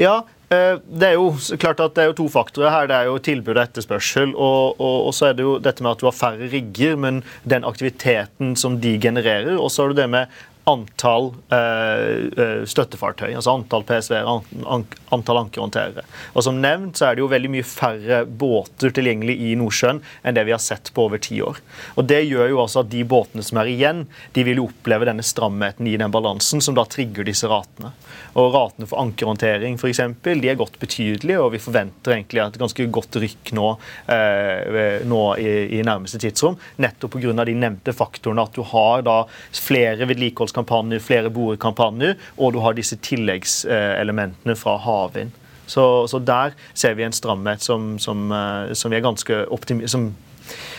Ja, 0.00 0.22
Eh, 0.48 0.78
det 0.80 1.10
er 1.10 1.18
jo 1.18 1.34
klart 1.60 1.80
at 1.84 1.92
det 1.96 2.02
er 2.02 2.06
jo 2.08 2.16
to 2.22 2.26
faktorer 2.32 2.72
her. 2.72 2.86
Det 2.88 2.96
er 2.96 3.08
jo 3.10 3.18
tilbud 3.20 3.52
og 3.58 3.62
etterspørsel. 3.66 4.32
Og, 4.32 4.78
og, 4.80 4.96
og, 5.08 5.12
så 5.16 5.28
er 5.28 5.36
det 5.36 5.44
jo 5.44 5.56
dette 5.60 5.84
med 5.84 5.92
at 5.92 6.00
du 6.00 6.06
har 6.08 6.16
færre 6.16 6.48
rigger, 6.52 6.96
men 6.96 7.20
den 7.48 7.66
aktiviteten 7.68 8.54
som 8.56 8.78
de 8.80 8.94
genererer. 9.00 9.58
Og 9.58 9.70
så 9.72 9.84
har 9.84 9.92
du 9.92 10.00
det 10.00 10.08
med 10.08 10.38
antall 10.68 11.32
eh, 11.54 12.28
eh 12.38 12.64
støttefartøy, 12.68 13.30
altså 13.32 13.54
antall 13.56 13.84
PSV-er, 13.88 14.28
an, 14.28 14.86
antall 15.14 15.42
ankerhåndterere. 15.44 16.04
Og 16.34 16.44
Som 16.44 16.60
nevnt 16.62 16.98
så 17.00 17.08
er 17.08 17.16
det 17.16 17.24
jo 17.24 17.30
veldig 17.32 17.50
mye 17.52 17.66
færre 17.66 18.22
båter 18.26 18.92
tilgjengelig 18.94 19.38
i 19.48 19.54
Nordsjøen 19.58 20.02
enn 20.22 20.36
det 20.36 20.44
vi 20.48 20.54
har 20.54 20.62
sett 20.62 20.92
på 20.94 21.08
over 21.08 21.22
ti 21.22 21.40
år. 21.44 21.60
Og 21.96 22.06
Det 22.08 22.20
gjør 22.24 22.52
jo 22.52 22.62
altså 22.62 22.84
at 22.84 22.92
de 22.92 23.04
båtene 23.08 23.44
som 23.44 23.60
er 23.62 23.72
igjen, 23.72 24.04
de 24.36 24.44
vil 24.46 24.60
jo 24.62 24.68
oppleve 24.68 25.08
denne 25.08 25.24
stramheten 25.26 25.88
i 25.88 25.96
den 26.00 26.12
balansen, 26.14 26.62
som 26.64 26.76
da 26.76 26.84
trigger 26.88 27.26
disse 27.26 27.48
ratene. 27.50 27.92
Og 28.38 28.52
Ratene 28.54 28.86
for 28.88 29.00
ankerhåndtering 29.02 29.78
eksempel, 29.88 30.40
de 30.42 30.50
er 30.52 30.58
gått 30.58 30.78
betydelig, 30.80 31.38
og 31.40 31.52
vi 31.54 31.62
forventer 31.62 32.14
egentlig 32.14 32.42
et 32.44 32.60
ganske 32.60 32.86
godt 32.92 33.18
rykk 33.22 33.52
nå, 33.56 33.68
eh, 34.14 35.02
nå 35.08 35.22
i, 35.40 35.50
i, 35.78 35.82
nærmeste 35.86 36.20
tidsrom, 36.22 36.58
nettopp 36.76 37.16
pga. 37.16 37.44
de 37.44 37.54
nevnte 37.54 37.94
faktorene. 37.96 38.44
At 38.44 38.54
du 38.54 38.62
har 38.62 39.02
da 39.06 39.18
flere 39.52 40.06
vedlikeholdskampanjer 40.08 40.57
kampanjer, 40.58 41.02
flere 41.02 41.32
borekampanjer, 41.32 42.18
og 42.36 42.54
du 42.54 42.62
har 42.64 42.76
disse 42.76 42.98
tilleggselementene 43.06 44.58
fra 44.58 44.76
havvind. 44.84 45.34
Så, 45.68 46.06
så, 46.08 46.18
der 46.18 46.54
ser 46.72 46.94
vi 46.96 47.04
en 47.04 47.12
stramhet 47.12 47.62
som, 47.62 47.98
som, 48.00 48.30
eh, 48.32 48.72
som, 48.72 48.94
som, 49.86 50.06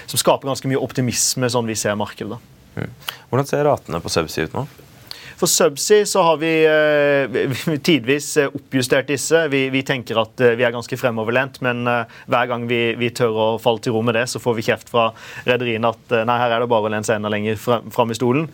som 0.10 0.22
skaper 0.22 0.50
ganske 0.50 0.70
mye 0.72 0.82
optimisme, 0.82 1.50
sånn 1.50 1.70
vi 1.70 1.78
ser 1.78 1.98
markedet. 2.00 2.40
Mm. 2.74 2.94
Hvordan 3.30 3.50
ser 3.50 3.68
ratene 3.68 4.02
på 4.02 4.12
Subsea 4.14 4.50
ut 4.50 4.56
nå? 4.58 4.66
For 5.40 5.48
Subsea 5.48 6.06
så 6.06 6.22
har 6.22 6.38
vi 6.38 6.52
eh, 6.68 7.78
tidvis 7.80 8.38
eh, 8.38 8.50
oppjustert 8.56 9.08
disse. 9.08 9.46
Vi, 9.48 9.62
vi, 9.72 9.84
tenker 9.88 10.20
at 10.20 10.42
eh, 10.44 10.58
vi 10.60 10.66
er 10.68 10.74
ganske 10.76 10.98
fremoverlent, 11.00 11.62
men 11.64 11.88
eh, 11.88 12.18
hver 12.28 12.50
gang 12.52 12.66
vi, 12.68 12.82
vi, 13.00 13.08
tør 13.16 13.40
å 13.40 13.48
falle 13.64 13.80
til 13.86 13.96
ro 13.96 14.02
med 14.04 14.18
det, 14.20 14.26
så 14.28 14.42
får 14.44 14.58
vi 14.58 14.66
kjeft 14.68 14.92
fra 14.92 15.10
rederiene 15.48 15.94
at 15.94 16.16
nei, 16.28 16.38
her 16.42 16.58
er 16.58 16.66
det 16.66 16.68
bare 16.72 16.90
å 16.90 16.92
lene 16.92 17.08
seg 17.08 17.22
enda 17.22 17.32
lenger 17.32 17.56
fram 17.56 18.12
i 18.12 18.18
stolen. 18.20 18.50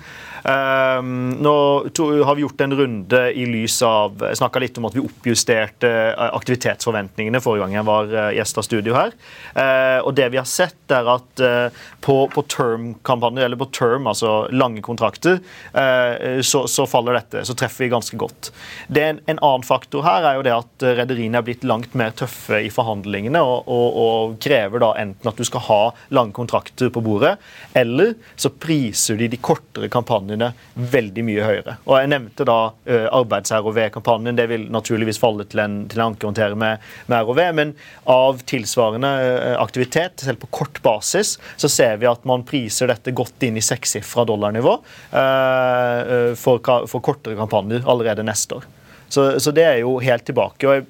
Um, 0.45 1.39
nå 1.41 1.55
to, 1.97 2.05
har 2.21 2.37
vi 2.37 2.43
gjort 2.43 2.59
en 2.61 2.75
runde 2.77 3.21
i 3.33 3.47
lys 3.49 3.79
av 3.81 4.21
snakka 4.37 4.61
litt 4.61 4.75
om 4.77 4.85
at 4.85 4.93
vi 4.93 5.01
oppjusterte 5.01 5.89
aktivitetsforventningene 6.21 7.41
forrige 7.41 7.65
gang 7.65 7.73
jeg 7.79 7.87
var 7.87 8.13
gjest 8.37 8.61
av 8.61 8.67
studio 8.67 8.93
her. 8.93 9.15
Uh, 9.57 10.05
og 10.05 10.13
det 10.19 10.29
vi 10.35 10.37
har 10.37 10.45
sett, 10.45 10.77
er 10.93 11.09
at 11.15 11.41
uh, 11.41 11.81
på, 12.05 12.19
på 12.29 12.45
term-kampanjer, 12.53 13.47
eller 13.47 13.57
på 13.57 13.71
term, 13.73 14.05
altså 14.11 14.35
lange 14.53 14.85
kontrakter, 14.85 15.41
uh, 15.73 16.37
så 16.45 16.67
så, 16.75 16.85
faller 16.89 17.17
dette, 17.17 17.45
så 17.47 17.55
treffer 17.57 17.85
vi 17.85 17.91
ganske 17.93 18.17
godt. 18.19 18.51
En, 18.89 19.21
en 19.25 19.39
annen 19.39 19.65
faktor 19.65 20.05
her 20.05 20.25
er 20.27 20.39
jo 20.39 20.45
det 20.45 20.55
at 20.55 20.87
rederiene 21.01 21.39
er 21.39 21.45
blitt 21.47 21.65
langt 21.67 21.95
mer 21.97 22.13
tøffe 22.17 22.59
i 22.65 22.71
forhandlingene 22.73 23.41
og, 23.43 23.69
og, 23.71 23.99
og, 24.05 24.35
krever 24.41 24.81
da 24.83 24.91
enten 24.99 25.29
at 25.29 25.39
du 25.39 25.45
skal 25.47 25.63
ha 25.67 25.81
lange 26.15 26.35
kontrakter 26.35 26.91
på 26.93 27.03
bordet, 27.05 27.35
eller 27.77 28.13
så 28.35 28.51
priser 28.51 29.19
de 29.19 29.29
de 29.31 29.39
kortere 29.41 29.89
kampanjene 29.91 30.51
veldig 30.75 31.25
mye 31.25 31.45
høyere. 31.45 31.77
Og 31.85 31.97
Jeg 31.99 32.11
nevnte 32.11 32.47
da 32.47 32.57
uh, 32.71 33.07
arbeids-ROV-kampanjen. 33.15 34.37
Det 34.37 34.47
vil 34.51 34.67
naturligvis 34.73 35.19
falle 35.21 35.45
til 35.49 35.61
en, 35.63 35.77
til 35.91 36.01
en 36.01 36.09
ankerhåndterer 36.09 36.57
med, 36.59 36.83
med 37.11 37.25
ROV, 37.27 37.41
men 37.57 37.73
av 38.11 38.43
tilsvarende 38.49 39.11
uh, 39.23 39.55
aktivitet, 39.61 40.25
selv 40.25 40.41
på 40.43 40.51
kort 40.59 40.81
basis, 40.85 41.35
så 41.61 41.71
ser 41.71 41.99
vi 42.01 42.09
at 42.09 42.25
man 42.27 42.45
priser 42.47 42.91
dette 42.91 43.13
godt 43.15 43.47
inn 43.47 43.59
i 43.59 43.65
sekssifra 43.65 44.25
dollarnivå 44.27 44.75
uh, 44.75 46.33
for, 46.39 46.61
for, 46.65 47.03
kortere 47.05 47.37
kampanjer 47.39 47.85
allerede 47.87 48.25
neste 48.25 48.59
år. 48.59 48.67
Så, 49.09 49.27
så, 49.39 49.53
det 49.55 49.63
er 49.63 49.79
jo 49.83 49.97
helt 50.01 50.25
tilbake. 50.25 50.67
og 50.67 50.79
jeg 50.79 50.85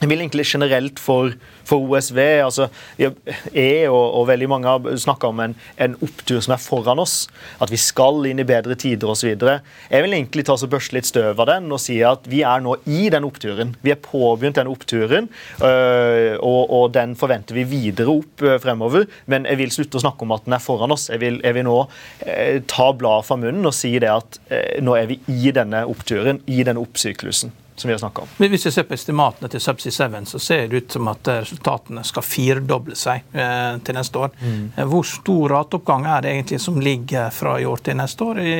jeg 0.00 0.10
vil 0.10 0.20
egentlig 0.24 0.44
generelt 0.48 0.98
for, 0.98 1.32
for 1.64 1.84
OSV 1.86 2.18
altså 2.44 2.66
Jeg 2.98 3.88
og, 3.88 4.02
og 4.18 4.26
veldig 4.28 4.48
mange 4.50 4.68
har 4.68 4.98
snakka 5.00 5.30
om 5.30 5.40
en, 5.44 5.54
en, 5.80 5.94
opptur 6.04 6.42
som 6.42 6.56
er 6.56 6.60
foran 6.62 7.00
oss. 7.00 7.28
At 7.62 7.70
vi 7.72 7.78
skal 7.80 8.26
inn 8.28 8.42
i 8.42 8.46
bedre 8.48 8.74
tider 8.80 9.12
osv. 9.12 9.30
Jeg 9.30 10.04
vil 10.04 10.16
egentlig 10.16 10.44
ta 10.48 10.56
så 10.58 10.68
børste 10.70 10.98
litt 10.98 11.08
støv 11.08 11.40
av 11.40 11.48
den 11.52 11.70
og 11.72 11.80
si 11.82 12.00
at 12.04 12.26
vi 12.30 12.42
er 12.44 12.64
nå 12.64 12.76
i 12.90 13.06
den 13.12 13.26
oppturen. 13.28 13.74
Vi 13.86 13.94
er 13.94 14.02
påbegynt 14.02 14.58
den 14.58 14.70
oppturen, 14.72 15.30
øh, 15.62 16.34
og, 16.42 16.62
og, 16.64 16.86
den 16.94 17.14
forventer 17.18 17.56
vi 17.56 17.66
videre 17.70 18.18
opp 18.18 18.44
øh, 18.44 18.58
fremover. 18.62 19.08
Men 19.30 19.48
jeg 19.48 19.62
vil 19.62 19.74
slutte 19.74 20.00
å 20.00 20.04
snakke 20.04 20.26
om 20.26 20.34
at 20.36 20.46
den 20.48 20.58
er 20.58 20.64
foran 20.64 20.94
oss. 20.94 21.08
Jeg 21.12 21.22
vil, 21.22 21.40
jeg 21.44 21.56
vil 21.56 21.68
nå 21.70 21.80
øh, 21.80 22.62
ta 22.70 22.90
bladet 22.98 23.30
fra 23.30 23.40
munnen 23.40 23.70
og 23.70 23.76
si 23.76 23.94
det 24.02 24.10
at 24.10 24.40
nå 24.84 24.98
er 24.98 25.08
vi 25.10 25.20
i 25.30 25.54
denne 25.54 25.86
oppturen, 25.88 26.42
i 26.50 26.64
denne 26.66 26.82
oppsyklusen 26.82 27.54
som 27.76 27.88
vi 27.88 27.94
har 27.94 28.04
om. 28.04 28.28
Men 28.36 28.50
Hvis 28.50 28.66
vi 28.66 28.70
ser 28.70 28.82
på 28.82 28.94
estimatene 28.94 29.48
til 29.50 29.60
Subsea 29.60 29.92
7, 29.92 30.24
så 30.30 30.38
ser 30.38 30.68
det 30.68 30.76
ut 30.76 30.92
som 30.92 31.08
at 31.10 31.28
eh, 31.28 31.40
resultatene 31.42 32.04
skal 32.06 32.22
firedoble 32.22 32.94
seg 32.98 33.24
eh, 33.32 33.78
til 33.84 33.96
neste 33.98 34.20
år. 34.20 34.30
Mm. 34.40 34.60
Eh, 34.76 34.86
hvor 34.90 35.06
stor 35.08 35.56
rateoppgang 35.56 36.06
er 36.06 36.22
det 36.22 36.34
egentlig 36.34 36.60
som 36.62 36.78
ligger 36.80 37.32
fra 37.34 37.56
i 37.60 37.66
år 37.66 37.82
til 37.84 37.98
neste 37.98 38.24
år 38.24 38.40
i, 38.44 38.54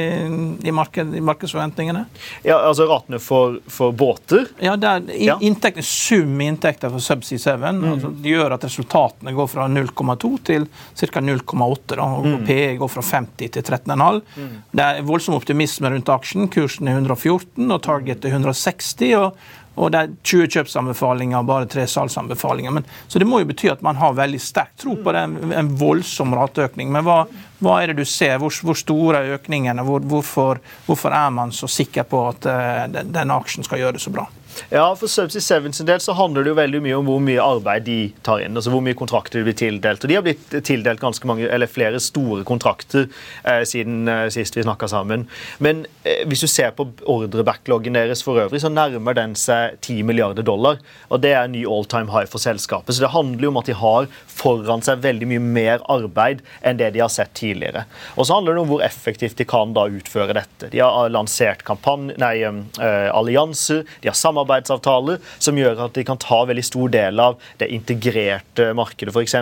i, 0.66 0.74
marked, 0.74 1.14
i 1.14 1.22
markedsforventningene? 1.22 2.04
Ja, 2.42 2.58
altså 2.58 2.88
Ratene 2.90 3.20
for, 3.22 3.60
for 3.70 3.94
båter? 3.94 4.48
Ja, 4.62 4.74
det 4.76 4.90
er 4.90 5.22
ja. 5.22 5.38
Inntekt, 5.40 5.84
sum 5.86 6.40
inntekter 6.42 6.90
for 6.90 7.04
Subsea 7.04 7.38
7 7.38 7.54
mm. 7.62 7.86
altså, 7.92 8.10
det 8.18 8.34
gjør 8.34 8.56
at 8.58 8.66
resultatene 8.66 9.34
går 9.36 9.50
fra 9.52 9.68
0,2 9.70 10.32
til 10.50 10.66
ca. 10.98 11.22
0,8. 11.22 12.00
Og 12.02 12.26
mm. 12.26 12.44
PE 12.48 12.74
går 12.82 12.90
fra 12.90 13.06
50 13.12 13.54
til 13.54 13.62
13,5. 13.62 14.20
Mm. 14.34 14.52
Det 14.74 14.84
er 14.90 15.06
voldsom 15.06 15.38
optimisme 15.38 15.94
rundt 15.94 16.10
aksjen. 16.10 16.50
Kursen 16.52 16.90
er 16.90 16.98
114 16.98 17.70
og 17.70 17.82
target 17.84 18.26
er 18.26 18.34
160 18.34 19.03
riktig. 19.04 19.18
og 19.20 19.60
og 19.74 19.90
det 19.90 20.00
er 20.00 20.10
20 20.22 20.52
kjøpsanbefalinger 20.54 21.40
og 21.40 21.48
bare 21.48 21.66
tre 21.66 21.86
salgsanbefalinger. 21.90 22.70
Men, 22.76 22.84
så 23.10 23.18
det 23.18 23.26
må 23.26 23.40
jo 23.42 23.48
bety 23.48 23.72
at 23.72 23.82
man 23.82 23.98
har 23.98 24.14
veldig 24.14 24.38
sterk 24.38 24.76
tro 24.78 24.94
på 25.02 25.14
det, 25.16 25.24
en 25.58 25.72
voldsom 25.80 26.34
rateøkning. 26.38 26.92
Men 26.94 27.02
hva, 27.06 27.16
hva, 27.58 27.80
er 27.80 27.90
det 27.90 27.98
du 27.98 28.06
ser? 28.06 28.36
Hvor, 28.38 28.54
hvor 28.62 28.78
store 28.78 29.24
er 29.24 29.34
økningene? 29.40 29.82
Hvor, 29.82 30.04
hvorfor, 30.06 30.62
hvorfor, 30.86 31.16
er 31.18 31.34
man 31.34 31.50
så 31.50 31.66
sikker 31.66 32.06
på 32.06 32.22
at 32.28 32.46
uh, 32.46 32.86
den 32.86 33.34
aksjen 33.34 33.66
skal 33.66 33.82
gjøre 33.82 33.98
det 33.98 34.04
så 34.04 34.14
bra? 34.14 34.28
Ja, 34.70 34.86
For 34.96 35.10
Subsea 35.10 35.40
7 35.40 35.72
sin 35.72 35.88
del 35.88 36.00
så 36.00 36.14
handler 36.18 36.44
det 36.44 36.52
jo 36.52 36.58
veldig 36.58 36.80
mye 36.84 36.96
om 36.98 37.08
hvor 37.08 37.20
mye 37.22 37.42
arbeid 37.42 37.86
de 37.88 37.98
tar 38.26 38.42
inn. 38.44 38.56
altså 38.56 38.72
Hvor 38.72 38.82
mye 38.84 38.96
kontrakter 38.98 39.40
de 39.40 39.46
blir 39.48 39.56
tildelt. 39.58 40.04
Og 40.04 40.10
De 40.10 40.18
har 40.18 40.24
blitt 40.26 40.54
tildelt 40.66 41.02
ganske 41.02 41.28
mange, 41.28 41.48
eller 41.48 41.70
flere 41.70 42.00
store 42.02 42.44
kontrakter 42.46 43.08
eh, 43.44 43.62
siden 43.68 44.08
eh, 44.08 44.28
sist 44.34 44.56
vi 44.56 44.64
snakka 44.64 44.88
sammen. 44.90 45.26
Men 45.58 45.84
eh, 46.04 46.24
hvis 46.28 46.44
du 46.44 46.48
ser 46.50 46.74
på 46.76 46.88
ordrebackloggen 47.10 47.98
deres 47.98 48.24
for 48.24 48.40
øvrig, 48.42 48.62
så 48.62 48.72
nærmer 48.72 49.16
den 49.16 49.36
seg 49.38 49.78
10 49.80 50.02
milliarder 50.08 50.46
dollar. 50.46 50.80
Og 51.10 51.22
Det 51.24 51.34
er 51.34 51.44
en 51.44 51.54
ny 51.56 51.64
all 51.66 51.86
time 51.88 52.12
high 52.12 52.28
for 52.30 52.42
selskapet. 52.42 52.94
Så 52.94 53.04
det 53.04 53.12
handler 53.14 53.48
jo 53.48 53.52
om 53.54 53.60
at 53.62 53.70
de 53.70 53.78
har 53.78 54.08
foran 54.30 54.84
seg 54.84 55.02
veldig 55.04 55.30
mye 55.34 55.44
mer 55.44 55.84
arbeid 55.90 56.42
enn 56.64 56.80
det 56.80 56.92
de 56.94 57.02
har 57.04 57.12
sett 57.12 57.34
tidligere. 57.36 57.84
Og 58.16 58.26
så 58.26 58.38
handler 58.38 58.54
det 58.54 58.64
om 58.64 58.72
hvor 58.72 58.84
effektivt 58.84 59.38
de 59.40 59.48
kan 59.48 59.74
da 59.76 59.86
utføre 59.90 60.36
dette. 60.36 60.70
De 60.72 60.82
har 60.82 61.12
lansert 61.12 61.64
kampanje, 61.66 62.16
nei, 62.20 62.36
uh, 62.44 63.10
allianser, 63.14 63.84
de 64.02 64.10
har 64.10 64.16
samarbeid 64.18 64.43
samarbeidsavtaler 64.44 65.20
som 65.42 65.58
gjør 65.58 65.86
at 65.86 65.96
de 65.96 66.04
kan 66.06 66.20
ta 66.20 66.42
veldig 66.48 66.64
stor 66.64 66.92
del 66.92 67.20
av 67.20 67.38
det 67.60 67.70
integrerte 67.72 68.72
markedet, 68.76 69.14
f.eks. 69.14 69.36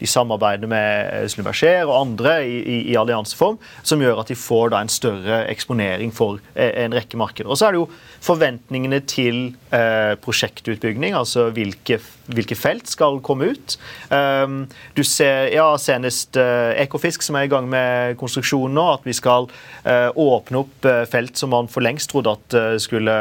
De 0.00 0.08
samarbeider 0.08 0.70
med 0.70 1.30
Slumberger 1.32 1.86
og 1.86 1.98
andre 2.00 2.36
i, 2.46 2.58
i, 2.60 2.78
i, 2.92 2.96
allianseform, 2.98 3.58
som 3.82 4.02
gjør 4.02 4.22
at 4.22 4.32
de 4.32 4.38
får 4.38 4.72
da 4.72 4.82
en 4.82 4.92
større 4.92 5.42
eksponering 5.50 6.12
for 6.14 6.40
eh, 6.54 6.72
en 6.84 6.94
rekke 6.94 7.18
markeder. 7.20 7.50
Og 7.50 7.58
så 7.58 7.68
er 7.68 7.74
det 7.74 7.82
jo 7.82 7.88
forventningene 8.22 9.02
til 9.08 9.54
eh, 9.74 10.14
prosjektutbygging, 10.22 11.12
altså 11.16 11.50
hvilke, 11.54 12.00
hvilke, 12.30 12.56
felt 12.58 12.90
skal 12.90 13.18
komme 13.24 13.52
ut. 13.52 13.76
Um, 14.12 14.64
du 14.96 15.02
ser 15.06 15.50
ja, 15.54 15.66
senest 15.80 16.36
eh, 16.40 16.72
Ekofisk, 16.82 17.24
som 17.24 17.38
er 17.38 17.46
i 17.46 17.52
gang 17.52 17.68
med 17.70 18.16
konstruksjonen 18.20 18.76
nå, 18.76 18.86
at 18.94 19.06
vi 19.08 19.14
skal 19.16 19.48
eh, 19.88 20.08
åpne 20.08 20.62
opp 20.62 20.88
eh, 20.88 21.02
felt 21.10 21.38
som 21.40 21.52
man 21.54 21.70
for 21.72 21.84
lengst 21.84 22.10
trodde 22.12 22.34
at 22.36 22.56
skulle, 22.82 23.14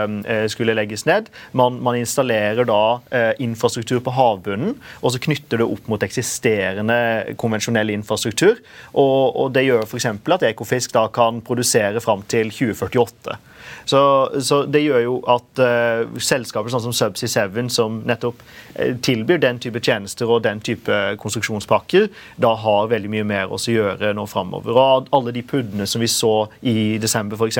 skulle, 0.51 0.75
legges 0.77 1.05
ned. 1.07 1.29
Man, 1.57 1.79
man 1.83 1.97
installerer 1.99 2.67
da 2.67 3.31
infrastruktur 3.41 4.01
på 4.03 4.13
havbunnen, 4.15 4.75
og 5.01 5.13
så 5.13 5.21
knytter 5.21 5.61
det 5.61 5.67
opp 5.67 5.87
mot 5.91 6.03
eksisterende 6.03 6.97
konvensjonell 7.41 7.93
infrastruktur. 7.93 8.59
Og, 8.91 9.37
og 9.39 9.53
det 9.55 9.65
gjør 9.67 9.85
f.eks. 9.87 10.09
at 10.11 10.47
Ekofisk 10.51 10.95
da 10.95 11.07
kan 11.13 11.41
produsere 11.45 12.03
fram 12.03 12.25
til 12.31 12.51
2048. 12.53 13.39
Så, 13.86 14.02
så, 14.41 14.62
det 14.70 14.84
gjør 14.84 15.04
jo 15.04 15.15
at 15.32 15.62
uh, 15.62 16.20
selskaper 16.22 16.74
sånn 16.74 16.84
som 16.86 16.96
Subsea 16.96 17.48
7, 17.50 17.70
som 17.74 18.02
nettopp 18.08 18.41
uh, 18.41 18.94
tilbyr 19.04 19.41
den 19.41 19.62
type 19.63 19.82
tjenester 19.84 20.30
og 20.30 20.44
den 20.46 20.62
type 20.63 21.00
konstruksjonspakker, 21.22 22.10
da 22.41 22.54
har 22.63 22.91
veldig 22.91 23.12
mye 23.12 23.28
mer 23.28 23.52
å 23.54 23.60
gjøre 23.62 24.13
nå 24.17 24.26
framover. 24.30 24.76
Og 24.76 25.12
alle 25.15 25.34
de 25.36 25.44
puddene 25.46 25.88
som 25.89 26.04
vi 26.04 26.10
så 26.12 26.48
i 26.62 26.98
desember, 27.02 27.39
f.eks., 27.39 27.60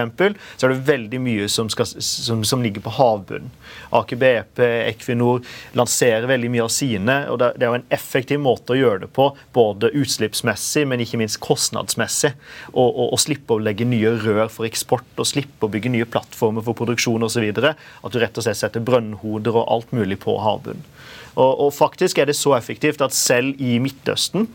så 0.58 0.68
er 0.68 0.74
det 0.74 0.88
veldig 0.88 1.22
mye 1.24 1.50
som, 1.52 1.70
skal, 1.72 1.88
som, 1.88 2.44
som 2.48 2.64
ligger 2.64 2.84
på 2.86 2.94
havbunnen. 2.98 3.52
Aker 3.96 4.20
BP, 4.20 4.62
Equinor 4.88 5.42
lanserer 5.78 6.28
veldig 6.30 6.52
mye 6.54 6.66
av 6.66 6.72
sine, 6.74 7.18
og 7.32 7.40
det, 7.42 7.54
det 7.60 7.68
er 7.68 7.74
jo 7.74 7.80
en 7.82 7.94
effektiv 7.94 8.42
måte 8.44 8.76
å 8.76 8.80
gjøre 8.80 9.06
det 9.06 9.12
på, 9.16 9.30
både 9.56 9.92
utslippsmessig, 9.98 10.86
men 10.88 11.04
ikke 11.04 11.20
minst 11.22 11.42
kostnadsmessig. 11.44 12.34
Og, 12.72 13.18
slippe 13.22 13.54
å 13.56 13.62
legge 13.62 13.86
nye 13.86 14.16
rør 14.24 14.48
for 14.52 14.68
eksport, 14.68 15.08
og 15.20 15.28
slippe 15.28 15.68
å 15.68 15.72
bygge 15.72 15.92
nye 15.94 16.08
plattformer 16.12 16.66
for 16.66 16.78
produksjon 16.78 17.28
osv. 17.28 17.50
At 17.62 18.14
du 18.14 18.20
rett 18.22 18.38
og 18.38 18.46
slett 18.46 18.62
setter 18.62 18.84
brønnhoder 18.86 19.56
og 19.56 19.68
alt 19.78 19.94
mulig 19.96 20.20
på 20.24 20.38
havbunnen. 20.44 20.86
Og, 21.32 21.52
og 21.68 21.70
faktisk 21.72 22.20
er 22.20 22.28
det 22.28 22.36
så 22.36 22.58
effektivt 22.58 23.04
at 23.04 23.16
selv 23.16 23.56
i 23.64 23.78
Midtøsten 23.80 24.50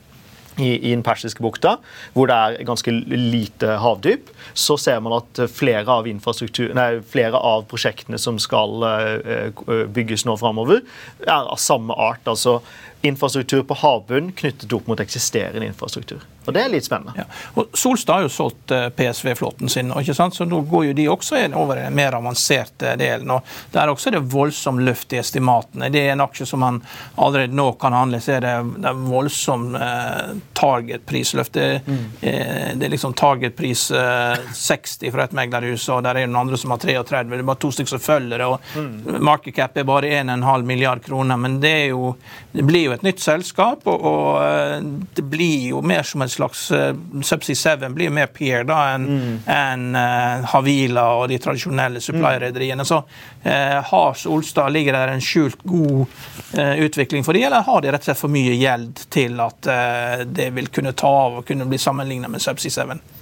i, 0.56 0.70
i 0.76 0.92
den 0.94 1.02
persiske 1.04 1.42
bukta, 1.44 1.76
hvor 2.14 2.30
det 2.30 2.36
er 2.36 2.66
ganske 2.68 2.92
lite 3.12 3.76
havdyp, 3.82 4.30
så 4.56 4.78
ser 4.80 5.02
man 5.04 5.18
at 5.18 5.42
flere 5.52 5.84
av, 5.92 6.08
nei, 6.08 6.88
flere 7.04 7.40
av 7.40 7.66
prosjektene 7.70 8.20
som 8.20 8.40
skal 8.40 8.86
uh, 8.86 9.86
bygges 9.92 10.26
nå 10.28 10.36
framover, 10.40 10.80
er 11.26 11.52
av 11.52 11.60
samme 11.60 11.96
art. 12.00 12.24
Altså 12.24 12.60
infrastruktur 13.02 13.62
på 13.62 13.74
havbunnen 13.82 14.32
knyttet 14.32 14.72
opp 14.72 14.86
mot 14.86 15.00
eksisterende 15.00 15.66
infrastruktur. 15.66 16.24
Og 16.46 16.54
Det 16.54 16.62
er 16.62 16.70
litt 16.70 16.86
spennende. 16.86 17.12
Ja. 17.18 17.24
Og 17.58 17.74
Solstad 17.74 18.20
har 18.20 18.26
jo 18.26 18.30
solgt 18.30 18.70
eh, 18.74 18.86
PSV-flåten 18.94 19.70
sin, 19.70 19.90
ikke 19.90 20.14
sant? 20.14 20.36
så 20.36 20.46
nå 20.46 20.60
går 20.70 20.88
jo 20.88 20.96
de 20.96 21.08
også 21.10 21.40
over 21.58 21.80
den 21.80 21.96
mer 21.96 22.14
avanserte 22.18 22.94
delen. 23.00 23.30
Og 23.34 23.56
Der 23.74 23.90
også 23.90 24.10
er 24.10 24.18
det 24.18 24.22
voldsom 24.30 24.78
løft 24.86 25.12
i 25.12 25.20
estimatene. 25.20 25.90
Det 25.92 26.04
er 26.04 26.14
en 26.14 26.22
aksje 26.22 26.46
som 26.46 26.62
man 26.62 26.80
allerede 27.16 27.56
nå 27.56 27.72
kan 27.80 27.96
handle, 27.96 28.20
så 28.22 28.36
er 28.36 28.46
det, 28.46 28.54
det 28.78 28.90
er 28.92 29.02
voldsom 29.08 29.66
eh, 29.74 30.36
target-prisløft. 30.58 31.52
Det, 31.56 31.66
mm. 31.86 32.04
eh, 32.20 32.70
det, 32.76 32.86
er 32.86 32.94
liksom 32.94 33.16
target-pris 33.18 33.88
eh, 33.90 34.46
60 34.54 35.10
fra 35.12 35.26
et 35.26 35.36
meglerhus, 35.36 35.88
og 35.90 36.04
der 36.06 36.22
er 36.22 36.30
noen 36.30 36.44
andre 36.44 36.60
som 36.62 36.76
har 36.76 36.82
33. 36.84 37.24
Det 37.32 37.42
er 37.42 37.50
bare 37.50 37.62
to 37.66 37.72
stykker 37.74 37.96
som 37.96 38.04
følger 38.06 38.38
det. 38.38 38.46
og 38.46 38.78
mm. 38.78 39.18
Market 39.26 39.58
cap 39.58 39.76
er 39.76 39.88
bare 39.88 40.14
1,5 40.22 40.66
milliard 40.68 41.02
kroner, 41.02 41.36
men 41.40 41.58
det, 41.60 41.74
jo, 41.90 42.14
det 42.54 42.66
blir 42.66 42.85
jo 42.86 42.94
et 42.94 43.04
nytt 43.06 43.22
selskap, 43.22 43.86
og, 43.90 44.04
og 44.06 44.28
eh, 44.42 44.76
det 45.16 45.24
blir 45.30 45.70
jo 45.72 45.82
mer 45.86 46.06
som 46.06 46.24
en 46.24 46.30
slags 46.30 46.66
uh, 46.74 46.92
Subsea 47.24 47.76
7 47.76 47.88
blir 47.96 48.12
mer 48.14 48.30
peer 48.32 48.66
da 48.68 48.78
enn 48.94 49.06
mm. 49.06 49.34
en, 49.52 49.86
uh, 49.96 50.46
Havila 50.52 51.06
og 51.20 51.28
de 51.32 51.40
tradisjonelle 51.42 52.02
supply-rederiene. 52.04 52.86
Så 52.88 53.00
uh, 53.02 53.78
har 53.90 54.16
Solstad 54.18 54.72
ligger 54.74 54.98
der 54.98 55.14
en 55.14 55.24
skjult 55.24 55.62
god 55.66 56.06
uh, 56.56 56.74
utvikling 56.86 57.26
for 57.26 57.36
de, 57.36 57.44
eller 57.48 57.66
har 57.66 57.82
de 57.82 57.92
rett 57.92 58.06
og 58.06 58.10
slett 58.10 58.22
for 58.22 58.32
mye 58.32 58.56
gjeld 58.56 59.06
til 59.12 59.40
at 59.42 59.68
det 60.26 60.48
vil 60.54 60.68
kunne 60.72 60.94
ta 60.96 61.10
av 61.26 61.40
og 61.40 61.46
kunne 61.48 61.66
bli 61.68 61.78
sammenlignet 61.80 62.30
med 62.32 62.42
Subsea 62.42 62.86
7? 62.86 63.15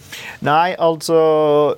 Nei, 0.44 0.74
altså 0.78 1.16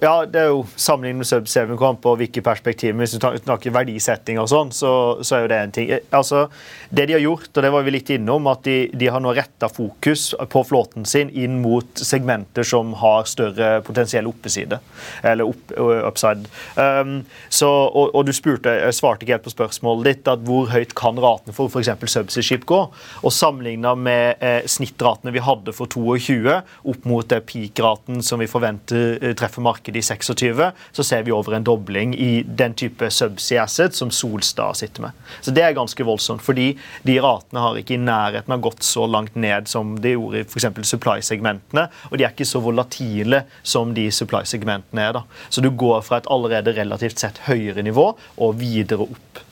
Ja, 0.02 0.24
det 0.26 0.40
er 0.40 0.50
jo 0.50 0.64
sammenlignet 0.76 1.22
med 1.22 1.28
Sub 1.28 1.48
7 1.50 1.76
kom 1.78 1.98
på 2.02 2.14
hvilke 2.18 2.42
perspektiv. 2.44 2.96
Hvis 2.98 3.16
du 3.16 3.20
snakker 3.20 3.74
verdisetting 3.74 4.40
og 4.42 4.48
sånn, 4.50 4.72
så, 4.74 4.92
så, 5.22 5.36
er 5.36 5.44
jo 5.44 5.50
det 5.52 5.60
en 5.60 5.74
ting. 5.74 5.92
Altså, 6.14 6.46
Det 6.90 7.06
de 7.08 7.16
har 7.16 7.24
gjort, 7.24 7.50
og 7.52 7.62
det 7.64 7.72
var 7.72 7.86
vi 7.86 7.94
litt 7.94 8.10
innom, 8.14 8.46
at 8.50 8.64
de, 8.66 8.76
de 8.94 9.10
har 9.12 9.22
nå 9.22 9.34
retta 9.36 9.68
fokus 9.72 10.28
på 10.52 10.62
flåten 10.66 11.06
sin 11.08 11.30
inn 11.30 11.60
mot 11.62 12.02
segmenter 12.02 12.66
som 12.66 12.94
har 13.00 13.26
større 13.30 13.80
potensiell 13.86 14.28
oppeside. 14.30 14.80
Eller 15.26 15.48
opp, 15.48 15.72
upside. 15.76 16.46
Um, 16.76 17.18
så, 17.48 17.68
og, 17.68 18.14
og, 18.14 18.26
du 18.26 18.34
spurte, 18.36 18.74
jeg 18.80 18.96
svarte 18.96 19.26
ikke 19.26 19.36
helt 19.36 19.46
på 19.46 19.54
spørsmålet 19.54 20.10
ditt, 20.10 20.30
at 20.30 20.44
hvor 20.46 20.70
høyt 20.72 20.94
kan 20.98 21.18
ratene 21.22 21.54
for 21.56 21.70
f.eks. 21.70 21.92
subsea-skip 22.16 22.66
gå? 22.68 22.82
Og 23.22 23.34
Sammenligna 23.36 23.92
med 23.98 24.42
eh, 24.44 24.62
snittratene 24.70 25.34
vi 25.34 25.42
hadde 25.44 25.74
for 25.76 25.90
22, 25.92 26.56
opp 26.90 27.08
mot 27.08 27.34
eh, 27.34 27.42
peak-raten 27.44 28.22
som 28.26 28.42
vi 28.42 28.48
forventer 28.50 29.18
eh, 29.20 29.34
treffer 29.38 29.64
markedet 29.64 30.02
i 30.02 30.04
26, 30.06 30.72
så 30.92 31.06
ser 31.06 31.24
vi 31.26 31.34
over 31.34 31.56
en 31.56 31.66
dobling 31.66 32.14
i 32.18 32.42
den 32.46 32.74
type 32.78 33.10
subsea 33.10 33.64
asset 33.64 33.96
som 33.96 34.10
Solstad 34.10 34.76
sitter 34.76 35.06
med. 35.06 35.24
Så 35.40 35.54
Det 35.54 35.62
er 35.64 35.76
ganske 35.76 36.04
voldsomt. 36.04 36.42
fordi 36.42 36.76
de 37.02 37.18
ratene 37.20 37.60
har 37.60 37.76
ikke 37.78 37.94
i 37.94 38.02
nærheten 38.02 38.52
av 38.52 38.60
gått 38.60 38.82
så 38.84 39.06
langt 39.06 39.34
ned 39.34 39.68
som 39.68 39.96
de 40.00 40.14
gjorde 40.14 40.42
i 40.42 40.44
f.eks. 40.44 40.88
supply-segmentene. 40.88 41.88
Og 42.10 42.18
de 42.18 42.24
er 42.24 42.34
ikke 42.34 42.48
så 42.48 42.60
volatile 42.60 43.44
som 43.62 43.94
de 43.94 44.10
supply-segmentene 44.10 45.08
er. 45.08 45.12
da. 45.12 45.22
Så 45.48 45.62
du 45.62 45.70
går 45.70 46.02
fra 46.02 46.18
et 46.18 46.30
allerede 46.30 46.76
relativt 46.76 47.18
sett 47.18 47.38
høyere 47.46 47.82
nivå 47.82 48.12
og 48.36 48.58
videre 48.60 49.08
opp. 49.08 49.45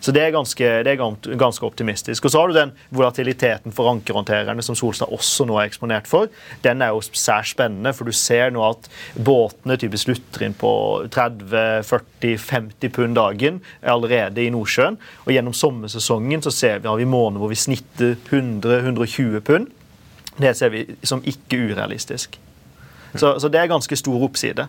Så 0.00 0.12
det 0.14 0.22
er, 0.22 0.34
ganske, 0.34 0.70
det 0.86 0.92
er 0.92 1.00
ganske, 1.00 1.66
optimistisk. 1.66 2.24
Og 2.24 2.32
så 2.32 2.40
har 2.40 2.50
du 2.50 2.56
den 2.56 2.72
volatiliteten 2.94 3.74
for 3.74 3.90
ankerhåndtererne 3.90 4.62
som 4.64 4.76
Solstad 4.78 5.12
også 5.14 5.46
nå 5.48 5.58
er 5.58 5.70
eksponert 5.70 6.08
for. 6.10 6.30
Den 6.64 6.84
er 6.84 6.94
jo 6.94 7.02
særs 7.06 7.54
spennende, 7.54 7.94
for 7.96 8.08
du 8.08 8.14
ser 8.16 8.52
nå 8.54 8.62
at 8.66 8.90
båtene 9.16 9.78
typisk 9.80 10.06
slutter 10.10 10.46
inn 10.46 10.56
på 10.58 10.72
30-40-50 11.14 12.94
pund 12.94 13.18
dagen 13.18 13.60
allerede 13.82 14.44
i 14.44 14.52
Nordsjøen. 14.54 14.98
Og 15.24 15.34
gjennom 15.34 15.56
sommersesongen 15.56 16.44
så 16.44 16.54
ser 16.54 16.80
vi, 16.80 16.90
har 16.90 17.00
vi 17.00 17.08
måneder 17.08 17.42
hvor 17.42 17.52
vi 17.52 17.60
snitter 17.60 18.16
100-120 18.30 19.40
pund. 19.46 19.70
Det 20.36 20.52
ser 20.56 20.72
vi 20.74 20.84
som 21.06 21.24
ikke 21.24 21.70
urealistisk. 21.70 22.36
Så, 23.16 23.38
så 23.40 23.48
det 23.48 23.60
er 23.60 23.70
ganske 23.70 23.96
stor 23.96 24.26
oppside. 24.26 24.66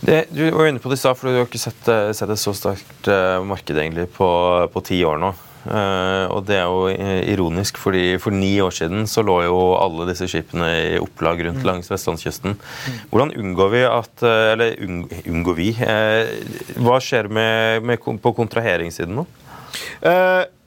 Det, 0.00 0.28
du 0.30 0.50
var 0.50 0.68
inne 0.68 0.78
på 0.78 0.90
det 0.90 0.98
i 0.98 1.02
stad, 1.02 1.18
for 1.18 1.28
du 1.28 1.40
har 1.40 1.48
ikke 1.48 1.60
sett, 1.60 1.88
eh, 1.90 2.12
sett 2.14 2.30
et 2.30 2.40
så 2.40 2.54
sterkt 2.54 3.10
uh, 3.10 3.42
marked 3.46 3.74
egentlig 3.74 4.06
på, 4.14 4.28
på 4.72 4.82
ti 4.86 5.00
år 5.06 5.18
nå. 5.22 5.32
Uh, 5.68 6.30
og 6.32 6.44
det 6.48 6.54
er 6.56 6.70
jo 6.70 6.86
ironisk, 7.28 7.80
fordi 7.82 8.14
for 8.22 8.32
ni 8.32 8.52
år 8.62 8.72
siden 8.72 9.08
så 9.10 9.24
lå 9.26 9.40
jo 9.48 9.58
alle 9.76 10.06
disse 10.08 10.28
skipene 10.30 10.68
i 10.94 11.00
opplag 11.02 11.42
rundt 11.44 11.60
mm. 11.60 11.66
langs 11.66 11.90
vestlandskysten. 11.90 12.54
Mm. 12.54 13.00
Hvordan 13.10 13.34
unngår 13.42 13.74
vi 13.74 13.82
at 13.88 14.24
Eller 14.28 14.78
unngår 15.26 15.58
vi? 15.58 15.72
Uh, 15.82 16.30
hva 16.78 17.02
skjer 17.02 17.28
med, 17.28 17.82
med, 17.90 18.06
på 18.22 18.36
kontraheringssiden 18.38 19.18
nå? 19.18 19.28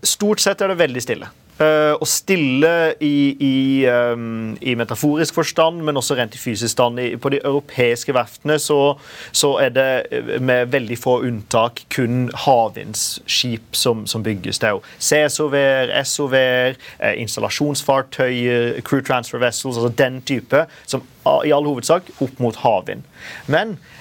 stort 0.06 0.41
sett 0.44 0.62
er 0.62 0.72
det 0.72 0.78
veldig 0.80 1.02
stille. 1.04 1.28
Og 1.62 2.08
stille 2.08 2.93
i, 3.04 3.36
i, 3.39 3.86
um, 3.86 4.58
i, 4.62 4.74
metaforisk 4.76 5.36
forstand, 5.38 5.82
men 5.86 5.97
også 5.97 6.15
rent 6.17 6.36
i 6.36 6.41
fysisk 6.41 6.71
stand. 6.71 7.00
På 7.21 7.30
de 7.30 7.39
europeiske 7.43 8.13
verftene 8.15 8.58
så, 8.60 8.97
så, 9.32 9.54
er 9.62 9.69
det 9.76 9.88
eh, 10.12 10.34
med 10.41 10.71
veldig 10.74 10.97
få 10.97 11.19
unntak 11.28 11.84
kun 11.93 12.30
havvindsskip 12.45 13.76
som, 13.78 14.06
som 14.08 14.24
bygges. 14.24 14.60
Det 14.60 14.69
er 14.69 14.78
jo 14.78 14.84
CSOV-er, 15.00 15.93
SOV-er, 16.04 16.78
eh, 17.00 17.15
installasjonsfartøyer, 17.21 18.82
crew 18.88 19.04
transfer 19.06 19.41
vessels, 19.43 19.78
altså 19.78 19.93
den 19.97 20.21
type, 20.21 20.65
som 20.86 21.06
i 21.45 21.54
all 21.54 21.67
hovedsak 21.67 22.10
opp 22.24 22.39
mot 22.41 22.56
havvind. 22.63 23.06
Men 23.52 23.78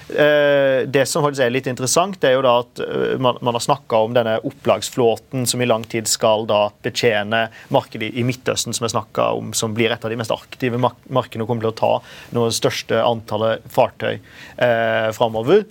det 0.87 1.05
som 1.05 1.23
faktisk 1.23 1.45
er 1.45 1.53
litt 1.53 1.67
interessant, 1.71 2.17
det 2.21 2.31
er 2.31 2.35
jo 2.35 2.43
da 2.45 2.53
at 2.61 2.81
eh, 2.83 3.17
man, 3.21 3.37
man 3.41 3.55
har 3.55 3.63
snakka 3.63 4.01
om 4.05 4.15
denne 4.15 4.37
opplagsflåten 4.47 5.45
som 5.47 5.61
i 5.61 5.67
lang 5.69 5.85
tid 5.89 6.09
skal 6.09 6.47
da 6.49 6.65
betjene 6.83 7.45
markedet 7.73 8.11
i 8.17 8.25
Midtøsten, 8.27 8.75
som 8.75 8.87
jeg 8.87 8.95
om, 9.23 9.53
som 9.57 9.75
blir 9.77 9.93
et 9.93 10.03
av 10.03 10.11
de 10.11 10.19
mest 10.19 10.33
aktive 10.35 10.79
markedene 10.81 11.45
og 11.45 11.51
kommer 11.51 11.67
til 11.67 11.71
å 11.71 11.79
ta 11.81 11.93
noe 12.35 12.51
største 12.55 12.99
antallet 13.03 13.63
fartøy 13.71 14.17
eh, 14.17 15.11
framover. 15.15 15.63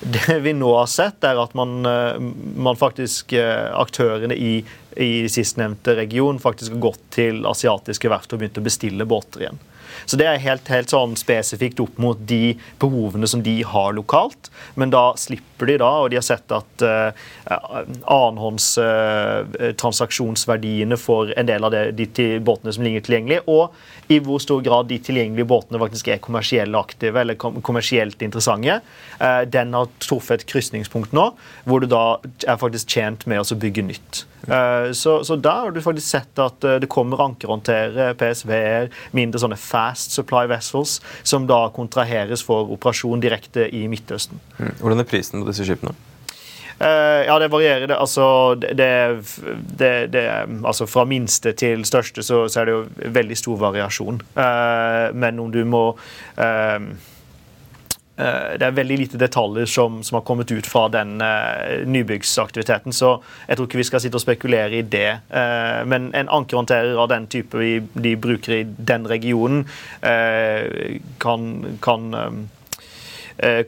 Det 0.00 0.40
vi 0.44 0.52
nå 0.52 0.74
har 0.76 0.90
sett, 0.92 1.24
er 1.24 1.40
at 1.40 1.54
man, 1.56 1.78
eh, 1.88 2.18
man 2.56 2.76
faktisk 2.76 3.32
Aktørene 3.36 4.36
i, 4.36 4.58
i 5.00 5.12
sistnevnte 5.32 5.96
region 5.96 6.42
faktisk 6.42 6.76
har 6.76 6.84
gått 6.90 7.08
til 7.16 7.46
asiatiske 7.48 8.12
verft 8.12 8.36
og 8.36 8.44
begynt 8.44 8.60
å 8.60 8.66
bestille 8.66 9.08
båter 9.08 9.46
igjen. 9.46 9.64
Så 10.04 10.20
det 10.20 10.28
er 10.28 10.42
helt, 10.42 10.68
helt 10.68 10.92
sånn 10.92 11.16
spesifikt 11.16 11.80
opp 11.80 11.96
mot 12.02 12.20
de 12.28 12.58
behovene 12.82 13.26
som 13.30 13.40
de 13.46 13.62
har 13.64 13.96
lokalt. 13.96 14.50
Men 14.76 14.92
da 14.92 15.14
slipper 15.16 15.55
de 15.64 15.78
da, 15.80 15.88
og 16.02 16.10
de 16.12 16.18
har 16.18 16.26
sett 16.26 16.52
at 16.52 16.82
uh, 16.84 17.08
annenhåndstransaksjonsverdiene 18.04 20.96
uh, 20.98 21.00
for 21.00 21.32
en 21.32 21.48
del 21.48 21.64
av 21.64 21.72
det, 21.72 21.96
de 21.96 22.36
båtene 22.44 22.72
som 22.76 22.84
ligger 22.84 23.00
tilgjengelig, 23.06 23.40
og 23.48 23.72
i 24.12 24.20
hvor 24.22 24.38
stor 24.42 24.60
grad 24.62 24.86
de 24.90 24.98
tilgjengelige 25.02 25.46
båtene 25.48 25.80
faktisk 25.82 26.08
er 26.12 26.18
kommersielt 26.22 26.74
aktive 26.78 27.20
eller 27.22 27.34
kommersielt 27.40 28.22
interessante, 28.22 28.80
uh, 29.22 29.42
den 29.48 29.74
har 29.78 29.86
truffet 30.04 30.40
et 30.40 30.50
krysningspunkt 30.52 31.12
nå, 31.16 31.24
hvor 31.64 31.78
du 31.80 31.86
da 31.90 32.04
er 32.46 32.56
faktisk 32.60 32.86
tjent 32.98 33.26
med 33.30 33.38
å 33.40 33.44
bygge 33.56 33.82
nytt. 33.88 34.26
Eh, 34.48 34.92
så, 34.92 35.24
så 35.24 35.36
da 35.36 35.50
har 35.50 35.70
du 35.70 35.82
faktisk 35.82 36.08
sett 36.08 36.38
at 36.38 36.64
eh, 36.64 36.78
det 36.82 36.88
kommer 36.90 37.20
ankerhåndtere, 37.24 38.12
PSV-er, 38.18 38.90
mindre 39.16 39.40
sånne 39.42 39.58
fast 39.58 40.14
supply 40.14 40.46
vessels, 40.50 41.00
som 41.26 41.48
da 41.50 41.64
kontraheres 41.74 42.44
for 42.46 42.70
operasjon 42.76 43.22
direkte 43.22 43.66
i 43.74 43.86
Midtøsten. 43.90 44.38
Mm. 44.60 44.72
Hvordan 44.80 45.02
er 45.02 45.10
prisen 45.10 45.45
disse 45.48 45.66
skipene? 45.66 45.94
Uh, 46.80 47.24
ja, 47.24 47.38
det 47.38 47.48
varierer. 47.48 47.86
Det, 47.86 47.96
altså, 47.96 48.54
det, 48.54 49.22
det, 49.78 50.06
det, 50.06 50.46
altså, 50.64 50.86
fra 50.86 51.06
minste 51.08 51.54
til 51.56 51.84
største 51.88 52.22
så, 52.22 52.44
så, 52.48 52.60
er 52.60 52.68
det 52.68 52.74
jo 52.74 53.12
veldig 53.16 53.36
stor 53.40 53.60
variasjon. 53.64 54.20
Uh, 54.36 55.08
men 55.16 55.40
om 55.40 55.52
du 55.52 55.62
må 55.64 55.84
uh, 56.36 56.80
det 58.16 58.64
er 58.64 58.72
veldig 58.72 58.96
lite 58.96 59.18
detaljer 59.20 59.68
som, 59.68 59.98
som 60.04 60.16
har 60.16 60.22
kommet 60.24 60.48
ut 60.48 60.64
fra 60.64 60.86
den 60.88 61.18
nybyggsaktiviteten, 61.84 62.94
så 62.96 63.10
jeg 63.44 63.58
tror 63.58 63.68
ikke 63.68 63.80
vi 63.82 63.84
skal 63.90 64.00
sitte 64.00 64.16
og 64.16 64.22
spekulere 64.24 64.78
i 64.78 64.80
det. 64.80 65.18
Men 65.84 66.06
en 66.16 66.32
ankerhåndterer 66.32 66.96
av 66.96 67.10
den 67.12 67.26
type 67.28 67.60
vi, 67.60 67.74
de 67.92 68.14
bruker 68.16 68.54
i 68.56 68.62
den 68.64 69.04
regionen, 69.12 69.66
kan, 71.20 71.44
kan, 71.84 72.08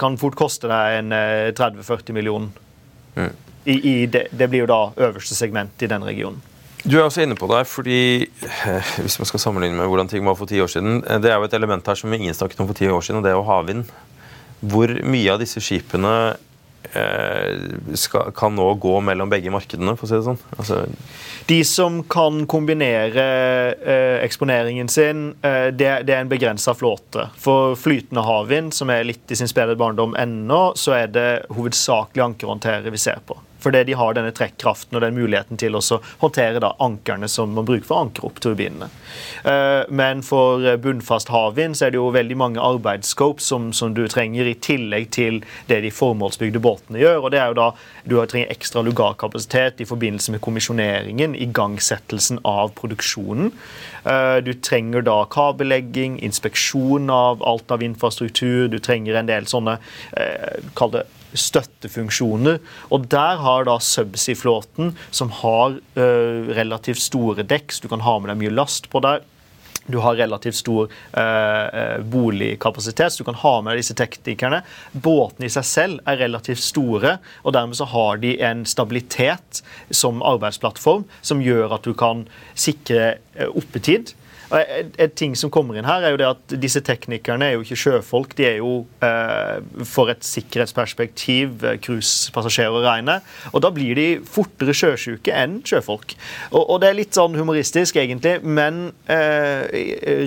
kan, 0.00 0.16
fort 0.20 0.36
koste 0.38 0.70
deg 0.70 0.98
en 1.02 1.12
30-40 1.58 2.16
millioner. 2.16 2.48
Mm. 3.14 3.32
I, 3.68 3.74
i 3.74 4.06
det, 4.06 4.28
det, 4.30 4.48
blir 4.48 4.62
jo 4.64 4.68
da 4.70 4.78
øverste 5.08 5.36
segment 5.36 5.82
i 5.84 5.90
den 5.90 6.04
regionen. 6.06 6.40
Du 6.84 6.94
er 6.96 7.04
også 7.04 7.24
inne 7.24 7.36
på 7.36 7.48
det, 7.50 7.64
fordi 7.68 8.00
hvis 9.02 9.18
man 9.20 9.28
skal 9.28 9.42
sammenligne 9.42 9.76
med 9.76 9.90
hvordan 9.90 10.08
ting 10.08 10.24
var 10.26 10.38
for 10.38 10.48
ti 10.48 10.60
år 10.62 10.70
siden 10.70 11.02
Det 11.02 11.30
er 11.30 11.36
jo 11.36 11.48
et 11.48 11.56
element 11.58 11.86
her 11.86 11.98
som 11.98 12.12
ingen 12.14 12.34
snakket 12.34 12.60
om 12.62 12.68
for 12.70 12.78
ti 12.78 12.88
år 12.88 13.02
siden, 13.04 13.18
og 13.18 13.26
det 13.26 13.32
er 13.32 13.36
jo 13.36 13.48
havvind. 13.48 13.84
Hvor 14.60 14.94
mye 15.04 15.34
av 15.34 15.42
disse 15.42 15.60
skipene 15.62 16.14
eh, 16.30 16.38
skal, 17.98 18.30
kan 18.32 18.54
nå 18.56 18.68
gå 18.80 18.94
mellom 19.04 19.30
begge 19.30 19.52
markedene, 19.52 19.92
for 19.98 20.06
å 20.06 20.10
si 20.10 20.16
det 20.16 20.26
sånn? 20.26 20.40
Altså 20.56 20.84
de 21.48 21.64
som 21.64 22.02
kan 22.04 22.46
kombinere 22.46 23.22
eh, 23.72 24.24
eksponeringen 24.24 24.88
sin, 24.88 25.30
eh, 25.42 25.70
det, 25.72 26.02
det, 26.04 26.12
er 26.12 26.20
en 26.20 26.28
begrensa 26.28 26.74
flåte. 26.76 27.30
For 27.40 27.72
flytende 27.80 28.24
havvind, 28.26 28.74
som 28.76 28.92
er 28.92 29.06
litt 29.08 29.32
i 29.32 29.38
sin 29.38 29.48
spede 29.48 29.76
barndom 29.80 30.12
ennå, 30.20 30.74
så 30.76 30.98
er 30.98 31.08
det 31.14 31.28
hovedsakelig 31.56 32.26
ankerhåndtere 32.26 32.92
vi 32.92 33.00
ser 33.00 33.24
på. 33.24 33.38
Fordi 33.62 33.84
de 33.88 33.96
har 33.98 34.14
denne 34.16 34.32
trekkraften 34.34 34.96
og 34.96 35.02
den 35.04 35.16
muligheten 35.16 35.58
til 35.60 35.76
å 35.78 35.82
håndtere 36.22 36.62
da 36.62 36.74
ankerne 36.84 37.28
som 37.30 37.54
man 37.56 37.66
bruker 37.68 37.86
for 37.88 37.98
å 37.98 38.06
ankre 38.06 38.28
opp 38.28 38.40
turbinene. 38.44 38.90
Eh, 39.44 39.82
men 39.90 40.22
for 40.26 40.64
bunnfast 40.82 41.32
havvind 41.32 41.78
er 41.82 41.92
det 41.92 42.00
jo 42.00 42.08
veldig 42.14 42.38
mange 42.38 42.62
arbeidsscopes 42.62 43.48
som, 43.50 43.70
som, 43.72 43.94
du 43.94 44.04
trenger, 44.08 44.46
i 44.48 44.54
tillegg 44.54 45.10
til 45.14 45.40
det 45.68 45.80
de 45.84 45.92
formålsbygde 45.94 46.62
båtene 46.62 47.02
gjør. 47.02 47.24
og 47.24 47.30
det 47.34 47.42
er 47.42 47.52
jo 47.52 47.58
da 47.58 47.70
Du 48.08 48.16
trenger 48.24 48.48
ekstra 48.52 48.80
lugarkapasitet 48.82 49.82
i 49.82 49.86
forbindelse 49.88 50.32
med 50.32 50.40
kommisjoneringen, 50.40 51.34
igangsettelsen 51.36 52.40
av 52.44 52.72
produksjonen. 52.78 53.52
Eh, 54.04 54.38
du 54.44 54.54
trenger 54.54 55.04
da 55.04 55.18
kabellegging, 55.30 56.18
inspeksjon 56.24 57.10
av 57.10 57.42
alt 57.44 57.70
av 57.70 57.82
infrastruktur. 57.82 58.68
Du 58.68 58.78
trenger 58.78 59.18
en 59.18 59.28
del 59.28 59.48
sånne 59.50 59.78
eh, 60.16 60.64
kall 60.78 60.94
det 60.96 61.04
støttefunksjoner. 61.34 62.60
Og 62.94 63.08
der 63.12 63.42
har 63.42 63.66
da 63.68 63.78
Subsea-flåten, 63.82 64.94
som 65.10 65.32
har 65.42 65.78
uh, 65.98 66.54
relativt 66.56 67.02
store 67.02 67.46
dekk, 67.46 67.74
så 67.74 67.84
du 67.84 67.90
kan 67.92 68.04
ha 68.06 68.18
med 68.18 68.32
deg 68.32 68.40
mye 68.44 68.54
last 68.54 68.90
på 68.92 69.02
der. 69.04 69.26
Du 69.88 69.98
har 70.04 70.18
relativt 70.18 70.58
stor 70.58 70.90
eh, 71.16 72.00
boligkapasitet, 72.04 73.12
så 73.12 73.22
du 73.22 73.24
kan 73.24 73.38
ha 73.40 73.54
med 73.62 73.72
deg 73.72 73.80
disse 73.80 73.96
teknikerne. 73.96 74.60
Båtene 74.92 75.48
i 75.48 75.52
seg 75.52 75.64
selv 75.64 76.02
er 76.04 76.20
relativt 76.20 76.60
store, 76.60 77.14
og 77.40 77.54
dermed 77.56 77.78
så 77.78 77.88
har 77.88 78.20
de 78.20 78.34
en 78.44 78.66
stabilitet 78.68 79.62
som 79.88 80.20
arbeidsplattform 80.20 81.06
som 81.24 81.40
gjør 81.40 81.78
at 81.78 81.88
du 81.88 81.96
kan 81.96 82.26
sikre 82.52 83.14
eh, 83.16 83.48
oppetid 83.48 84.12
Et, 84.54 85.12
ting 85.18 85.34
som 85.36 85.50
kommer 85.52 85.76
inn 85.76 85.86
her, 85.88 86.04
er 86.04 86.14
jo 86.14 86.20
det 86.20 86.28
at 86.28 86.54
disse 86.62 86.80
teknikerne 86.84 87.50
er 87.50 87.56
jo 87.56 87.64
ikke 87.64 87.78
sjøfolk. 87.82 88.34
De 88.38 88.46
er 88.48 88.56
jo 88.60 88.72
eh, 89.04 89.58
for 89.88 90.12
et 90.12 90.24
sikkerhetsperspektiv 90.24 91.64
eh, 91.66 91.76
cruisepassasjerer 91.84 92.78
å 92.78 92.84
regne. 92.84 93.18
Og 93.52 93.62
da 93.64 93.72
blir 93.74 93.98
de 93.98 94.06
fortere 94.24 94.76
sjøsjuke 94.76 95.34
enn 95.36 95.60
sjøfolk. 95.68 96.16
Og, 96.52 96.62
og, 96.62 96.78
det 96.82 96.90
er 96.90 96.98
litt 97.00 97.18
sånn 97.18 97.36
humoristisk, 97.38 98.00
egentlig, 98.00 98.38
men 98.44 98.88
eh, 99.12 99.68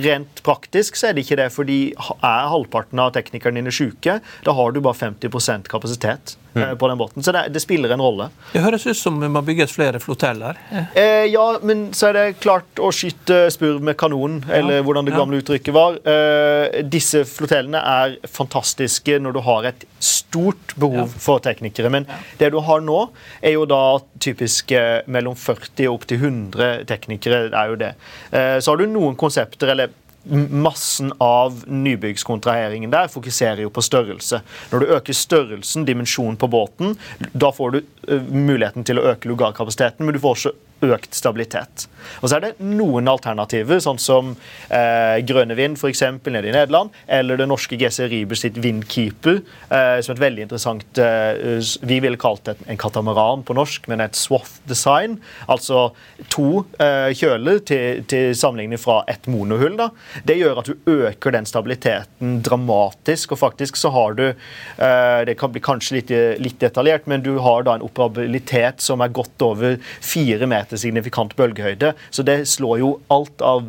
rent 0.05 0.43
praktisk 0.45 0.99
så 0.99 1.09
er 1.09 1.17
det 1.17 1.25
ikke 1.25 1.39
det. 1.41 1.49
fordi 1.55 1.79
er 1.97 2.51
halvparten 2.53 3.01
av 3.01 3.15
teknikerne 3.17 3.61
dine 3.61 3.73
sjuke, 3.73 4.19
da 4.45 4.57
har 4.57 4.75
du 4.75 4.83
bare 4.83 4.99
50% 5.01 5.71
kapasitet. 5.71 6.37
Mm. 6.53 6.69
Eh, 6.69 6.75
på 6.75 6.87
den 6.87 6.97
båten. 6.97 7.23
Så 7.23 7.31
det, 7.31 7.45
det, 7.49 7.59
spiller 7.59 7.89
en 7.89 8.01
rolle. 8.01 8.29
Det 8.51 8.59
høres 8.63 8.85
ut 8.87 8.97
som 8.97 9.19
det 9.21 9.29
må 9.31 9.41
bygges 9.45 9.71
flere 9.71 9.99
floteller. 10.03 10.59
Eh, 10.71 11.27
ja, 11.31 11.45
men 11.63 11.85
så 11.95 12.09
er 12.09 12.17
det 12.17 12.25
klart 12.43 12.81
å 12.81 12.91
skyte 12.95 13.45
spurv 13.53 13.83
med 13.83 13.95
kanon, 13.99 14.41
eller 14.51 14.81
ja. 14.81 14.85
hvordan 14.85 15.07
det 15.07 15.15
gamle 15.15 15.39
ja. 15.39 15.45
uttrykket 15.45 15.75
var. 15.75 15.99
Eh, 16.03 16.81
disse 16.83 17.23
flotellene 17.29 17.79
er 17.79 18.17
fantastiske 18.27 19.19
når 19.21 19.37
du 19.37 19.41
har 19.47 19.69
et 19.71 19.85
stort 20.01 20.75
behov 20.75 21.05
ja. 21.05 21.21
for 21.23 21.43
teknikere. 21.43 21.91
Men 21.93 22.09
det 22.39 22.51
du 22.51 22.59
har 22.65 22.83
nå, 22.83 22.99
er 23.39 23.55
jo 23.55 23.65
da 23.69 24.01
typisk 24.21 24.71
eh, 24.75 24.99
mellom 25.11 25.37
40 25.39 25.87
og 25.87 26.01
opptil 26.01 26.19
100 26.19 26.85
teknikere. 26.89 27.45
er 27.47 27.71
jo 27.71 27.79
det. 27.79 27.93
Eh, 28.31 28.57
så 28.59 28.73
har 28.73 28.81
du 28.81 28.91
noen 28.91 29.15
konsepter, 29.19 29.71
eller 29.71 29.95
massen 30.23 31.13
av 31.17 31.63
nybyggskontraheringen 31.67 32.91
der 32.93 33.09
fokuserer 33.11 33.63
jo 33.65 33.71
på 33.73 33.83
størrelse. 33.85 34.41
Når 34.71 34.83
du 34.83 34.93
øker 34.97 35.17
størrelsen, 35.17 35.85
dimensjonen 35.87 36.37
på 36.37 36.49
båten, 36.51 36.97
da 37.33 37.51
får 37.55 37.71
du 37.75 37.79
uh, 37.81 38.27
muligheten 38.29 38.85
til 38.87 39.01
å 39.01 39.07
øke 39.13 39.31
lugarkapasiteten, 39.31 40.05
men 40.05 40.15
du 40.15 40.21
får 40.21 40.37
også 40.37 40.53
økt 40.81 41.15
stabilitet. 41.15 41.87
Og 42.21 42.29
så 42.29 42.37
er 42.37 42.45
det 42.45 42.51
noen 42.63 43.09
alternativer, 43.11 43.81
sånn 43.83 43.99
som 44.01 44.33
eh, 44.73 45.19
Vind 45.51 45.77
f.eks. 45.77 46.03
nede 46.25 46.49
i 46.49 46.53
Nederland, 46.53 46.91
eller 47.07 47.39
det 47.39 47.47
norske 47.49 47.77
GC 47.79 48.07
Riber 48.11 48.39
sitt 48.39 48.57
Windkeeper, 48.61 49.41
eh, 49.69 49.99
som 50.03 50.15
et 50.15 50.21
veldig 50.21 50.45
interessant 50.45 51.01
eh, 51.01 51.61
Vi 51.87 51.99
ville 52.03 52.19
kalt 52.21 52.45
det 52.47 52.57
en 52.67 52.79
katamaran 52.79 53.45
på 53.47 53.55
norsk, 53.57 53.87
men 53.91 54.03
et 54.03 54.17
swath-design. 54.17 55.19
Altså 55.51 55.91
to 56.33 56.63
eh, 56.81 57.11
kjøler 57.17 57.61
til, 57.67 58.03
til, 58.09 58.31
sammenligning 58.37 58.81
fra 58.81 59.01
ett 59.11 59.27
monohull. 59.31 59.77
Da. 59.79 59.91
Det 60.27 60.37
gjør 60.39 60.61
at 60.61 60.71
du 60.71 60.91
øker 60.91 61.35
den 61.35 61.49
stabiliteten 61.49 62.39
dramatisk, 62.45 63.35
og 63.35 63.41
faktisk 63.43 63.79
så 63.79 63.93
har 63.93 64.17
du 64.17 64.25
eh, 64.29 65.21
Det 65.27 65.37
kan 65.39 65.51
bli 65.53 65.61
kanskje 65.63 65.99
litt, 65.99 66.11
litt 66.41 66.59
detaljert, 66.61 67.07
men 67.09 67.23
du 67.23 67.35
har 67.43 67.65
da 67.67 67.77
en 67.77 67.85
operabilitet 67.85 68.81
som 68.83 69.01
er 69.03 69.13
godt 69.13 69.45
over 69.45 69.77
fire 70.01 70.47
meter 70.49 70.70
etter 70.71 70.79
signifikant 70.79 71.35
bølgehøyde. 71.35 71.93
Så 72.09 72.23
det 72.23 72.45
slår 72.47 72.79
jo 72.79 72.91
alt 73.11 73.43
av 73.43 73.67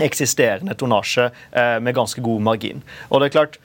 eksisterende 0.00 0.74
tonnasje 0.80 1.28
eh, 1.52 1.78
med 1.80 1.94
ganske 1.94 2.22
god 2.24 2.40
margin. 2.42 2.80
Og 3.10 3.20
det 3.20 3.28
er 3.28 3.36
klart, 3.36 3.58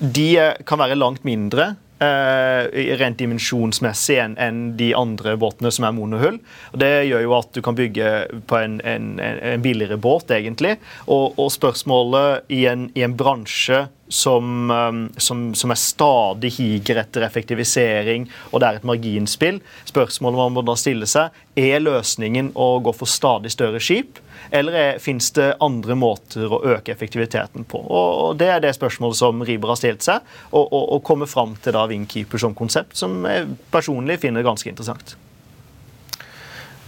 de 0.00 0.28
kan 0.68 0.80
være 0.80 0.98
langt 0.98 1.24
mindre 1.24 1.74
eh, 2.04 2.68
rent 3.00 3.20
dimensjonsmessig 3.20 4.18
enn 4.20 4.36
en 4.40 4.60
de 4.76 4.90
andre 4.96 5.36
båtene 5.40 5.72
som 5.72 5.88
er 5.88 5.96
monohull. 5.96 6.36
Og 6.74 6.82
det 6.82 6.92
gjør 7.08 7.24
jo 7.24 7.36
at 7.38 7.50
du 7.56 7.62
kan 7.64 7.78
bygge 7.78 8.12
på 8.50 8.60
en, 8.60 8.76
en, 8.84 9.14
en 9.20 9.64
billigere 9.64 10.00
båt, 10.00 10.32
egentlig. 10.36 10.76
Og, 11.08 11.38
og 11.40 11.48
spørsmålet 11.56 12.52
i 12.52 12.66
en, 12.70 12.90
i 12.96 13.06
en 13.06 13.16
bransje 13.16 13.86
som, 14.10 14.70
um, 14.70 15.02
som, 15.16 15.54
som, 15.54 15.70
er 15.70 15.78
stadig 15.78 16.50
higer 16.58 16.98
etter 17.04 17.24
effektivisering, 17.26 18.26
og 18.50 18.60
det 18.60 18.68
er 18.68 18.80
et 18.80 18.88
marginspill. 18.88 19.60
Spørsmålet 19.88 20.42
man 20.42 20.56
må 20.56 20.64
da 20.66 20.74
stille 20.78 21.08
seg, 21.10 21.30
er 21.54 21.80
løsningen 21.82 22.52
å 22.58 22.72
gå 22.82 22.94
for 22.96 23.10
stadig 23.10 23.54
større 23.54 23.80
skip? 23.82 24.18
Eller 24.50 24.98
fins 24.98 25.30
det 25.36 25.52
andre 25.62 25.94
måter 25.94 26.50
å 26.50 26.62
øke 26.74 26.90
effektiviteten 26.90 27.66
på? 27.70 27.84
Og 27.86 28.36
Det 28.40 28.48
er 28.50 28.62
det 28.64 28.74
spørsmålet 28.74 29.20
som 29.20 29.42
Riber 29.46 29.70
har 29.70 29.78
stilt 29.78 30.02
seg, 30.02 30.26
og, 30.50 30.64
og, 30.66 30.84
og 30.96 31.02
kommer 31.06 31.30
fram 31.30 31.54
til 31.62 31.76
da 31.76 31.86
Wingkeeper 31.90 32.42
som 32.42 32.56
konsept, 32.56 32.96
som 32.98 33.20
jeg 33.28 33.46
personlig 33.70 34.18
finner 34.24 34.46
ganske 34.46 34.70
interessant. 34.72 35.14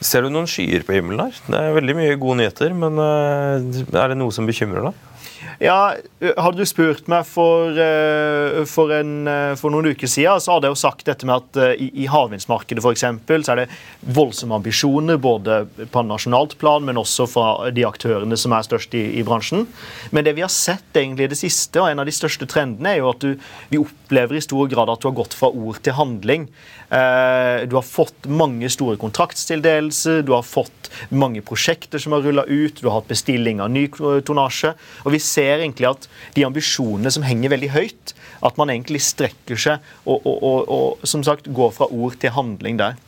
Ser 0.02 0.24
du 0.24 0.32
noen 0.32 0.48
skyer 0.50 0.82
på 0.82 0.96
himmelen 0.96 1.28
her? 1.28 1.38
Det 1.46 1.58
er 1.58 1.76
veldig 1.76 1.94
mye 1.94 2.18
gode 2.18 2.40
nyheter, 2.40 2.74
men 2.74 2.98
eh, 2.98 3.82
er 3.94 4.10
det 4.10 4.18
noe 4.18 4.34
som 4.34 4.48
bekymrer 4.48 4.88
deg? 4.88 5.11
Ja, 5.60 5.94
Hadde 6.22 6.62
du 6.62 6.68
spurt 6.68 7.08
meg 7.10 7.24
for, 7.26 7.74
eh, 7.74 8.62
for, 8.70 8.92
en, 8.94 9.26
eh, 9.26 9.54
for, 9.58 9.74
noen 9.74 9.90
uker 9.90 10.06
siden, 10.06 10.38
så 10.38 10.54
hadde 10.54 10.68
jeg 10.68 10.76
jo 10.76 10.78
sagt 10.78 11.08
dette 11.08 11.26
med 11.26 11.40
at 11.40 11.58
eh, 11.58 11.82
i, 11.82 11.88
i 12.04 12.06
havvindsmarkedet 12.06 12.78
f.eks. 12.78 13.02
så 13.02 13.54
er 13.56 13.62
det 13.64 13.66
voldsomme 14.14 14.54
ambisjoner 14.54 15.18
både 15.18 15.64
på 15.90 16.04
nasjonalt 16.06 16.54
plan, 16.60 16.86
men 16.86 17.00
også 17.00 17.26
fra 17.26 17.72
de 17.74 17.82
aktørene 17.88 18.38
som 18.38 18.54
er 18.54 18.68
størst 18.68 18.94
i, 18.94 19.02
i 19.18 19.24
bransjen. 19.26 19.66
Men 20.14 20.28
det 20.28 20.36
vi 20.38 20.44
har 20.46 20.52
sett 20.52 20.94
egentlig 20.94 21.26
i 21.26 21.32
det 21.32 21.40
siste, 21.40 21.82
og 21.82 21.90
en 21.90 22.04
av 22.04 22.06
de 22.06 22.14
største 22.14 22.46
trendene, 22.46 22.94
er 22.94 23.02
jo 23.02 23.10
at 23.10 23.26
du, 23.26 23.34
vi 23.72 23.82
opplever 23.82 24.38
i 24.38 24.44
stor 24.46 24.70
grad 24.70 24.94
at 24.94 25.02
du 25.02 25.10
har 25.10 25.18
gått 25.18 25.34
fra 25.34 25.50
ord 25.50 25.82
til 25.82 25.98
handling. 25.98 26.46
Du 26.92 27.74
har 27.78 27.84
fått 27.86 28.26
mange 28.28 28.68
store 28.68 28.98
kontraktstildelser, 29.00 30.20
du 30.28 30.34
har 30.36 30.44
fått 30.44 30.90
mange 31.08 31.40
prosjekter 31.40 32.02
som 32.02 32.12
har 32.12 32.20
rulla 32.26 32.44
ut, 32.44 32.76
du 32.78 32.90
har 32.90 32.98
hatt 32.98 33.08
bestilling 33.08 33.62
av 33.64 33.72
ny 33.72 33.86
tonnasje. 33.88 34.74
og 35.02 35.14
vi 35.14 35.22
ser 35.24 35.41
egentlig 35.50 35.88
at 35.90 36.08
de 36.36 36.44
ambisjonene 36.46 37.12
som 37.12 37.24
henger 37.26 37.54
veldig 37.54 37.70
høyt, 37.74 38.14
at 38.42 38.58
man 38.58 38.72
egentlig 38.72 39.02
strekker 39.04 39.58
seg 39.60 39.82
og, 40.04 40.20
og, 40.26 40.36
og, 40.42 40.60
og 40.76 41.08
som 41.08 41.24
sagt 41.26 41.50
går 41.54 41.74
fra 41.76 41.88
ord 41.90 42.18
til 42.22 42.34
handling 42.34 42.80
der. 42.80 42.98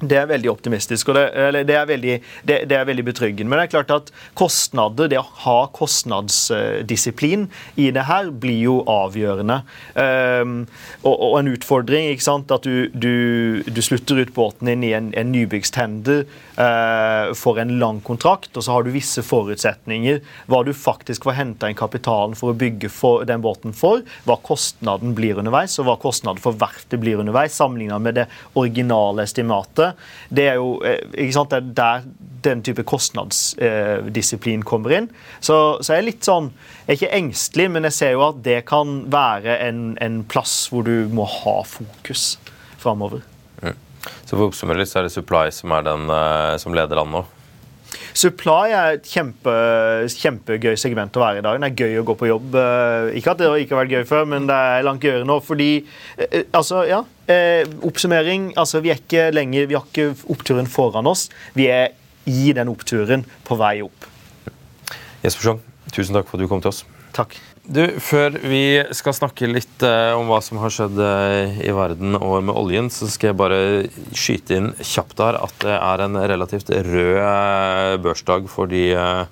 Det 0.00 0.16
er 0.16 0.28
veldig 0.30 0.48
optimistisk, 0.48 1.10
og 1.12 1.18
det, 1.18 1.24
det, 1.68 1.74
er 1.76 1.88
veldig, 1.88 2.14
det, 2.48 2.56
det, 2.70 2.76
er 2.76 2.86
veldig, 2.88 3.04
betryggende. 3.10 3.50
Men 3.50 3.60
det 3.60 3.66
er 3.66 3.72
klart 3.74 3.92
at 3.92 4.12
kostnader, 4.38 5.10
det 5.12 5.18
å 5.20 5.26
ha 5.44 5.58
kostnadsdisiplin 5.76 7.46
i 7.80 7.90
det 7.92 8.06
her, 8.08 8.30
blir 8.32 8.60
jo 8.64 8.76
avgjørende. 8.88 9.60
Um, 9.94 10.54
og, 11.02 11.12
og, 11.12 11.34
en 11.40 11.50
utfordring 11.52 12.08
ikke 12.14 12.24
sant, 12.24 12.52
at 12.54 12.64
du, 12.64 12.88
du, 12.94 13.60
du 13.68 13.80
slutter 13.84 14.22
ut 14.22 14.32
båten 14.36 14.70
din 14.70 14.86
i 14.88 14.94
en, 14.96 15.10
en 15.18 15.32
nybyggstender 15.34 16.24
uh, 16.56 17.36
for 17.36 17.60
en 17.60 17.76
lang 17.82 18.00
kontrakt, 18.06 18.54
og 18.54 18.64
så 18.64 18.78
har 18.78 18.86
du 18.86 18.92
visse 18.94 19.24
forutsetninger. 19.26 20.22
Hva 20.48 20.62
du 20.64 20.72
faktisk 20.76 21.28
får 21.28 21.38
henta 21.42 21.68
inn 21.68 21.78
kapitalen 21.78 22.38
for 22.38 22.54
å 22.54 22.58
bygge 22.60 22.88
for, 22.94 23.26
den 23.28 23.44
båten 23.44 23.76
for, 23.76 24.06
hva 24.24 24.40
kostnaden 24.48 25.12
blir 25.18 25.40
underveis, 25.42 25.76
og 25.76 25.90
hva 25.90 25.98
kostnaden 26.00 26.40
for 26.40 26.56
verftet 26.60 27.02
blir 27.04 27.20
underveis, 27.20 27.58
sammenlignet 27.60 28.08
med 28.08 28.20
det 28.22 28.28
originale 28.56 29.28
estimatet 29.28 29.89
det 30.28 30.46
er 30.52 30.60
jo 30.60 30.76
eh, 30.86 31.30
sant, 31.34 31.52
det 31.52 31.60
er 31.60 31.72
der 31.80 32.06
den 32.44 32.62
type 32.64 32.84
kostnadsdisiplin 32.88 34.62
kommer 34.64 34.94
inn. 34.96 35.10
Så, 35.44 35.78
så 35.84 35.96
jeg 35.96 36.00
er 36.00 36.06
litt 36.06 36.24
sånn 36.24 36.48
Jeg 36.86 36.86
er 36.86 36.96
ikke 36.96 37.16
engstelig, 37.18 37.66
men 37.74 37.88
jeg 37.88 37.96
ser 37.98 38.14
jo 38.14 38.24
at 38.30 38.40
det 38.46 38.62
kan 38.70 39.02
være 39.12 39.58
en, 39.66 39.82
en 40.00 40.22
plass 40.24 40.54
hvor 40.72 40.86
du 40.88 41.10
må 41.12 41.26
ha 41.28 41.60
fokus 41.68 42.32
framover. 42.80 43.22
Mm. 43.60 43.76
Så 44.24 44.32
for 44.32 44.46
å 44.46 44.48
oppsummere 44.48 44.80
litt, 44.80 44.90
så 44.90 45.00
er 45.00 45.06
det 45.06 45.14
Supply 45.14 45.52
som 45.54 45.76
er 45.76 45.84
den 45.86 46.08
uh, 46.10 46.56
som 46.60 46.74
leder 46.76 47.02
an 47.02 47.12
nå? 47.14 47.22
Supply 48.12 48.72
er 48.74 48.96
et 48.96 49.08
kjempe, 49.08 49.54
kjempegøy 50.14 50.76
segment 50.80 51.16
å 51.16 51.22
være 51.22 51.42
i 51.42 51.44
dag. 51.46 51.60
Det 51.62 51.70
er 51.70 51.84
gøy 51.84 52.00
å 52.00 52.06
gå 52.08 52.16
på 52.20 52.28
jobb. 52.30 52.56
Eh, 52.58 53.10
ikke 53.20 53.34
at 53.34 53.42
det 53.42 53.50
ikke 53.64 53.76
har 53.76 53.82
vært 53.84 53.96
gøy 53.98 54.06
før, 54.08 54.28
men 54.32 54.48
det 54.50 54.56
er 54.56 54.86
langt 54.86 55.04
gøyere 55.06 55.28
nå. 55.28 55.40
Fordi 55.44 55.70
eh, 55.80 56.42
Altså, 56.56 56.84
ja. 56.88 57.02
Eh, 57.30 57.62
oppsummering. 57.86 58.50
Altså, 58.58 58.82
vi 58.84 58.90
er 58.92 58.98
ikke 58.98 59.28
lenger 59.34 59.68
Vi 59.70 59.76
har 59.78 59.86
ikke 59.86 60.14
oppturen 60.32 60.70
foran 60.70 61.08
oss. 61.10 61.28
Vi 61.54 61.68
er 61.70 61.92
i 62.30 62.52
den 62.56 62.70
oppturen 62.72 63.24
på 63.46 63.58
vei 63.60 63.78
opp. 63.84 64.08
Jesper 65.24 65.44
Schjong, 65.46 65.62
tusen 65.92 66.16
takk 66.16 66.28
for 66.28 66.38
at 66.38 66.44
du 66.44 66.50
kom 66.50 66.62
til 66.64 66.72
oss. 66.72 66.84
Takk. 67.16 67.36
Du, 67.70 67.84
Før 68.02 68.34
vi 68.50 68.80
skal 68.98 69.14
snakke 69.14 69.46
litt 69.46 69.82
eh, 69.86 70.10
om 70.18 70.26
hva 70.26 70.40
som 70.42 70.58
har 70.58 70.72
skjedd 70.74 70.96
eh, 71.06 71.60
i 71.68 71.70
verden 71.70 72.16
og 72.18 72.40
med 72.42 72.56
oljen, 72.58 72.88
så 72.90 73.06
skal 73.06 73.30
jeg 73.30 73.38
bare 73.38 73.60
skyte 74.10 74.56
inn 74.58 74.72
kjapt 74.82 75.22
her 75.22 75.38
at 75.38 75.54
det 75.62 75.76
er 75.76 76.02
en 76.02 76.18
relativt 76.32 76.72
rød 76.74 77.20
eh, 77.22 77.92
børsdag 78.02 78.48
for 78.50 78.66
de 78.72 78.88
eh, 78.98 79.22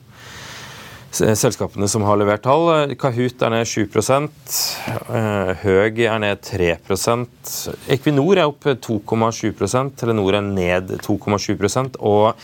selskapene 1.11 1.91
som 1.91 2.07
har 2.07 2.21
levert 2.21 2.47
tall. 2.47 2.95
Kahoot 3.01 3.43
er 3.43 3.57
ned 3.57 3.67
7 3.67 3.83
eh, 3.99 5.53
Høg 5.65 5.99
er 6.07 6.23
ned 6.23 6.47
3% 6.47 7.59
Equinor 7.91 8.39
er 8.39 8.47
opp 8.47 8.71
2,7% 8.71 9.99
Telenor 9.99 10.39
er 10.39 10.47
ned 10.47 10.95
2,7% 11.03 11.99
og 11.99 12.39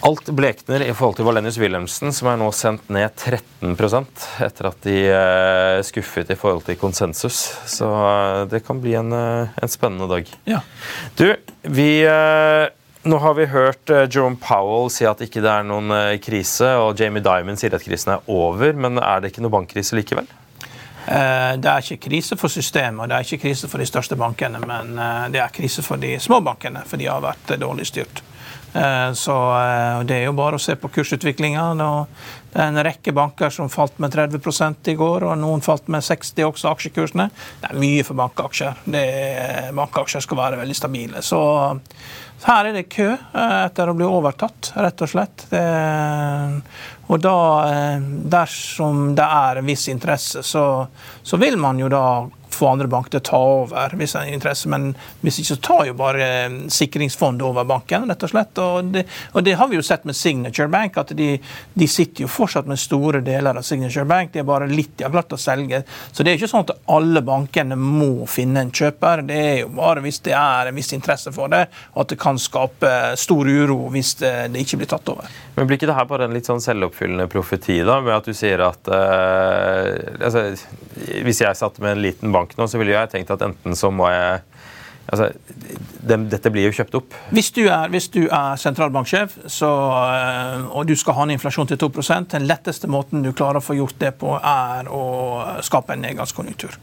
Alt 0.00 0.28
blekner 0.32 0.80
i 0.86 0.92
forhold 0.96 1.18
til 1.18 1.26
Valenius 1.26 1.58
Wilhelmsen, 1.60 2.12
som 2.14 2.30
er 2.30 2.38
nå 2.40 2.48
sendt 2.54 2.88
ned 2.92 3.12
13% 3.12 4.22
etter 4.46 4.68
at 4.70 4.86
de 4.86 4.94
uh, 5.12 5.80
skuffet 5.84 6.30
i 6.32 6.36
forhold 6.38 6.64
til 6.64 6.78
konsensus. 6.80 7.42
Så 7.68 7.88
uh, 7.88 8.46
det 8.48 8.62
kan 8.64 8.80
bli 8.80 8.94
en, 8.96 9.12
uh, 9.12 9.52
en 9.52 9.72
spennende 9.72 10.08
dag. 10.08 10.32
Ja. 10.48 10.62
Du, 11.18 11.28
vi 11.62 11.90
Nå 13.06 13.18
har 13.22 13.36
vi 13.38 13.44
hørt 13.46 13.86
Jerome 13.86 14.34
Powell 14.42 14.88
si 14.90 15.04
at 15.06 15.20
ikke 15.22 15.38
det 15.38 15.50
er 15.52 15.62
noen 15.62 15.92
krise, 16.18 16.72
og 16.82 16.98
Jamie 16.98 17.22
Dimon 17.22 17.54
sier 17.54 17.76
at 17.76 17.84
krisen 17.86 18.16
er 18.16 18.24
over, 18.26 18.72
men 18.74 18.98
er 18.98 19.22
det 19.22 19.30
ikke 19.30 19.44
noe 19.44 19.54
bankkrise 19.54 19.94
likevel? 19.94 20.26
Det 21.06 21.70
er 21.70 21.86
ikke 21.86 22.08
krise 22.08 22.34
for 22.34 22.50
systemet 22.50 23.04
og 23.04 23.12
det 23.12 23.20
er 23.20 23.28
ikke 23.28 23.44
krise 23.44 23.70
for 23.70 23.78
de 23.78 23.86
største 23.86 24.18
bankene, 24.18 24.58
men 24.58 24.98
det 25.30 25.38
er 25.38 25.54
krise 25.54 25.86
for 25.86 26.02
de 26.02 26.16
små 26.18 26.40
bankene, 26.42 26.82
for 26.82 26.98
de 26.98 27.06
har 27.06 27.22
vært 27.22 27.54
dårlig 27.62 27.86
styrt. 27.86 28.24
Så 29.16 29.34
Det 30.04 30.16
er 30.18 30.26
jo 30.26 30.36
bare 30.36 30.58
å 30.58 30.62
se 30.62 30.74
på 30.76 30.90
kursutviklinga. 30.92 31.62
Det 32.52 32.60
er 32.60 32.70
en 32.70 32.82
rekke 32.84 33.12
banker 33.16 33.52
som 33.52 33.70
falt 33.72 33.98
med 34.02 34.12
30 34.12 34.90
i 34.92 34.94
går, 34.96 35.24
og 35.28 35.38
noen 35.40 35.64
falt 35.64 35.88
med 35.92 36.04
60 36.04 36.44
også, 36.46 36.70
aksjekursene. 36.72 37.28
Det 37.62 37.70
er 37.70 37.80
mye 37.80 38.04
for 38.04 38.18
bankaksjer. 38.18 38.84
bankaksjer 39.76 40.24
skal 40.24 40.40
være 40.40 40.60
veldig 40.62 40.76
stabile. 40.76 41.22
Så 41.24 41.40
her 42.44 42.68
er 42.68 42.76
det 42.76 42.88
kø 42.92 43.08
etter 43.16 43.88
å 43.88 43.96
bli 43.96 44.06
overtatt, 44.08 44.72
rett 44.76 45.04
og 45.04 45.10
slett. 45.10 45.46
Det, 45.50 45.62
og 47.06 47.20
da, 47.22 47.36
dersom 48.36 49.14
det 49.16 49.26
er 49.26 49.60
en 49.60 49.68
viss 49.68 49.86
interesse, 49.92 50.42
så, 50.44 50.64
så 51.22 51.40
vil 51.40 51.56
man 51.60 51.80
jo 51.80 51.88
da 51.92 52.04
få 52.56 52.70
andre 52.72 52.88
banker 52.90 53.14
til 53.14 53.22
å 53.22 53.26
ta 53.28 53.40
over 53.60 53.96
hvis 53.98 54.16
det 54.16 54.22
er 54.22 54.34
interesse. 54.34 54.70
Men 54.72 54.90
hvis 55.22 55.40
ikke 55.42 55.52
så 55.52 55.58
tar 55.68 55.82
jo 55.90 55.96
bare 55.98 56.26
eh, 56.26 56.58
sikringsfondet 56.72 57.44
over 57.46 57.68
banken, 57.68 58.08
rett 58.10 58.26
og 58.26 58.32
slett. 58.32 58.60
Og 58.62 58.92
det, 58.94 59.06
og 59.32 59.46
det, 59.46 59.56
har 59.60 59.70
vi 59.70 59.78
jo 59.78 59.86
sett 59.86 60.06
med 60.08 60.16
Signature 60.18 60.68
Bank, 60.72 60.98
at 61.00 61.14
de, 61.16 61.30
de, 61.74 61.88
sitter 61.90 62.26
jo 62.26 62.32
fortsatt 62.32 62.68
med 62.70 62.80
store 62.80 63.22
deler 63.26 63.58
av 63.58 63.66
Signature 63.66 64.06
Bank. 64.08 64.32
Det 64.34 64.42
er 64.42 64.48
bare 64.48 64.70
litt 64.70 64.96
de 64.96 65.06
har 65.06 65.14
klart 65.14 65.36
å 65.36 65.40
selge. 65.40 65.82
Så 66.12 66.24
det 66.24 66.32
er 66.32 66.40
ikke 66.40 66.50
sånn 66.50 66.66
at 66.66 66.76
alle 66.92 67.22
bankene 67.26 67.78
må 67.78 68.28
finne 68.30 68.64
en 68.64 68.74
kjøper. 68.74 69.26
Det 69.28 69.40
er 69.40 69.58
jo 69.64 69.72
bare 69.76 70.04
hvis 70.04 70.22
det 70.26 70.36
er 70.36 70.70
en 70.70 70.78
viss 70.78 70.94
interesse 70.96 71.32
for 71.34 71.52
det, 71.52 71.66
og 71.94 72.04
at 72.04 72.14
det 72.14 72.20
kan 72.22 72.40
skape 72.40 72.94
stor 73.20 73.48
uro 73.48 73.86
hvis 73.94 74.16
det, 74.22 74.34
det 74.54 74.64
ikke 74.64 74.82
blir 74.82 74.96
tatt 74.96 75.12
over. 75.12 75.30
Men 75.56 75.68
Blir 75.68 75.78
ikke 75.78 75.88
det 75.88 75.96
her 75.96 76.08
bare 76.08 76.26
en 76.28 76.34
litt 76.36 76.48
sånn 76.48 76.60
selvoppfyllende 76.60 77.30
profeti, 77.32 77.78
da, 77.86 78.00
med 78.04 78.12
at 78.12 78.26
du 78.28 78.36
sier 78.36 78.60
at 78.66 78.90
eh, 78.92 80.18
altså, 80.20 80.50
Hvis 81.24 81.40
jeg 81.40 81.56
satt 81.56 81.80
med 81.80 81.96
en 81.96 82.02
liten 82.04 82.34
bank 82.34 82.52
nå, 82.58 82.68
så 82.68 82.80
ville 82.80 82.92
jeg 82.92 83.12
tenkt 83.14 83.32
at 83.32 83.44
enten 83.46 83.78
så 83.78 83.92
må 83.94 84.10
jeg 84.12 84.44
Altså, 85.06 85.28
det, 86.02 86.16
dette 86.32 86.50
blir 86.50 86.64
jo 86.66 86.72
kjøpt 86.74 86.96
opp. 86.98 87.12
Hvis 87.30 87.52
du 87.54 87.60
er, 87.68 87.86
hvis 87.92 88.08
du 88.10 88.24
er 88.24 88.56
sentralbanksjef 88.58 89.36
så, 89.46 89.68
eh, 90.02 90.64
og 90.66 90.88
du 90.88 90.96
skal 90.98 91.14
ha 91.14 91.26
en 91.28 91.34
inflasjon 91.36 91.70
til 91.70 91.78
2% 91.78 92.32
den 92.34 92.48
letteste 92.50 92.90
måten 92.90 93.22
du 93.22 93.30
klarer 93.30 93.60
å 93.60 93.62
få 93.62 93.76
gjort 93.78 94.00
det 94.02 94.16
på, 94.18 94.34
er 94.34 94.90
å 94.90 95.04
skape 95.62 95.94
en 95.94 96.02
nedgangskonjunktur. 96.02 96.74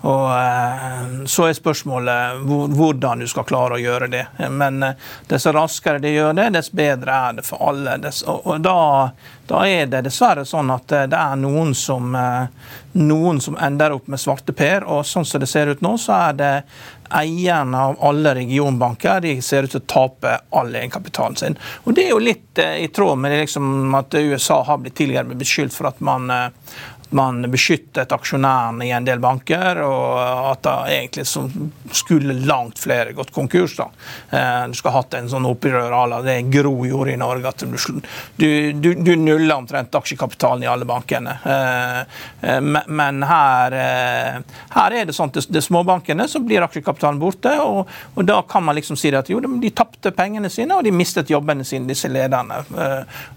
Og 0.00 0.30
eh, 0.30 1.24
Så 1.26 1.48
er 1.48 1.56
spørsmålet 1.58 2.44
hvordan 2.46 3.22
du 3.22 3.26
skal 3.30 3.46
klare 3.48 3.78
å 3.78 3.82
gjøre 3.82 4.10
det. 4.12 4.24
Men 4.50 4.82
eh, 4.82 5.08
dess 5.30 5.46
raskere 5.50 6.02
de 6.02 6.12
gjør 6.14 6.36
det, 6.38 6.50
dess 6.54 6.70
bedre 6.70 7.16
er 7.28 7.38
det 7.38 7.46
for 7.48 7.62
alle. 7.70 7.98
Og 8.28 8.60
da, 8.62 8.76
da 9.50 9.64
er 9.66 9.90
det 9.90 10.04
dessverre 10.06 10.46
sånn 10.46 10.70
at 10.74 10.94
eh, 10.94 11.08
det 11.10 11.18
er 11.18 11.40
noen 11.42 11.74
som, 11.74 12.14
noen 12.98 13.42
som 13.42 13.58
ender 13.58 13.96
opp 13.96 14.06
med 14.06 14.22
svarteper. 14.22 14.86
Og 14.86 15.02
sånn 15.06 15.26
som 15.26 15.42
det 15.42 15.50
ser 15.50 15.72
ut 15.74 15.82
nå, 15.82 15.96
så 15.98 16.14
er 16.28 16.38
det 16.38 16.52
eierne 17.18 17.78
av 17.88 18.02
alle 18.04 18.34
regionbanker 18.36 19.22
de 19.24 19.30
ser 19.40 19.64
ut 19.64 19.72
til 19.72 19.80
å 19.80 19.88
tape 19.88 20.34
all 20.52 20.74
egenkapitalen 20.76 21.38
sin. 21.40 21.56
Og 21.88 21.96
Det 21.96 22.04
er 22.04 22.12
jo 22.12 22.20
litt 22.20 22.60
i 22.60 22.90
tråd 22.92 23.18
med 23.18 23.32
liksom 23.32 23.94
at 23.96 24.14
USA 24.14 24.60
har 24.68 24.82
blitt 24.82 24.98
tidligere 25.00 25.38
beskyldt 25.38 25.72
for 25.72 25.88
at 25.88 26.02
man 26.04 26.28
man 27.10 27.50
beskyttet 27.50 28.12
aksjonærene 28.12 28.86
i 28.86 28.90
en 28.92 29.06
del 29.06 29.20
banker, 29.22 29.80
og 29.84 30.18
at 30.52 30.62
da 30.66 30.74
egentlig 30.90 31.24
skulle 31.96 32.36
langt 32.46 32.78
flere 32.78 33.14
gått 33.16 33.32
konkurs. 33.32 33.76
da. 33.76 33.88
Eh, 34.30 34.68
du 34.68 34.74
skulle 34.76 34.94
hatt 34.94 35.14
en 35.14 35.30
sånn 35.30 35.46
opprør 35.48 35.92
à 35.92 36.04
la 36.08 36.20
det 36.22 36.40
Gro 36.52 36.84
gjorde 36.86 37.14
i 37.14 37.20
Norge, 37.20 37.48
at 37.48 37.64
du, 38.36 38.72
du, 38.72 38.94
du, 38.94 39.12
nuller 39.16 39.54
omtrent 39.56 39.94
aksjekapitalen 39.94 40.66
i 40.66 40.70
alle 40.70 40.88
bankene. 40.88 41.38
Eh, 41.44 42.00
eh, 42.50 42.60
men 42.60 43.22
her, 43.28 43.78
her 44.74 44.98
er 45.00 45.08
det 45.08 45.16
sånn 45.16 45.32
at 45.32 45.40
det 45.48 45.62
er 45.62 45.66
småbankene 45.68 46.28
som 46.28 46.44
blir 46.46 46.64
aksjekapitalen 46.66 47.20
borte, 47.22 47.54
og, 47.62 47.88
og, 48.14 48.22
da 48.28 48.42
kan 48.48 48.66
man 48.66 48.76
liksom 48.76 48.98
si 49.00 49.12
at 49.16 49.30
jo, 49.32 49.40
de 49.40 49.72
tapte 49.72 50.12
pengene 50.12 50.50
sine, 50.52 50.76
og 50.76 50.84
de 50.84 50.92
mistet 50.92 51.32
jobbene 51.32 51.64
sine, 51.64 51.88
disse 51.88 52.10
lederne. 52.12 52.60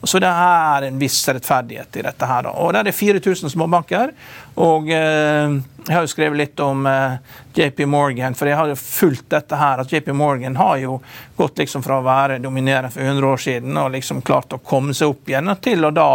Så 0.03 0.19
det 0.19 0.29
er 0.29 0.88
en 0.89 0.99
viss 0.99 1.21
rettferdighet 1.29 2.01
i 2.01 2.05
dette 2.05 2.27
her. 2.27 2.43
da. 2.47 2.53
Og 2.60 2.73
der 2.75 2.89
er 2.89 2.95
4000 2.95 3.61
små 3.62 3.67
banker. 3.67 4.13
Og 4.56 4.89
eh, 4.89 5.58
jeg 5.88 5.95
har 5.95 6.06
jo 6.06 6.12
skrevet 6.12 6.38
litt 6.38 6.60
om 6.60 6.86
eh, 6.86 7.17
JP 7.54 7.86
Morgan, 7.89 8.36
for 8.36 8.50
jeg 8.50 8.58
har 8.58 8.71
jo 8.71 8.78
fulgt 8.80 9.30
dette 9.30 9.56
her. 9.56 9.82
at 9.82 9.91
JP 9.91 10.13
Morgan 10.13 10.56
har 10.56 10.78
jo 10.78 11.02
gått 11.38 11.62
liksom 11.62 11.84
fra 11.84 12.00
å 12.00 12.06
være 12.06 12.39
dominerende 12.39 12.91
for 12.91 13.02
100 13.02 13.28
år 13.28 13.38
siden 13.38 13.78
og 13.78 13.91
liksom 13.95 14.21
klart 14.21 14.54
å 14.54 14.62
komme 14.63 14.93
seg 14.93 15.13
opp 15.13 15.30
igjen 15.30 15.56
til 15.62 15.86
å 15.86 15.91
da 15.91 16.12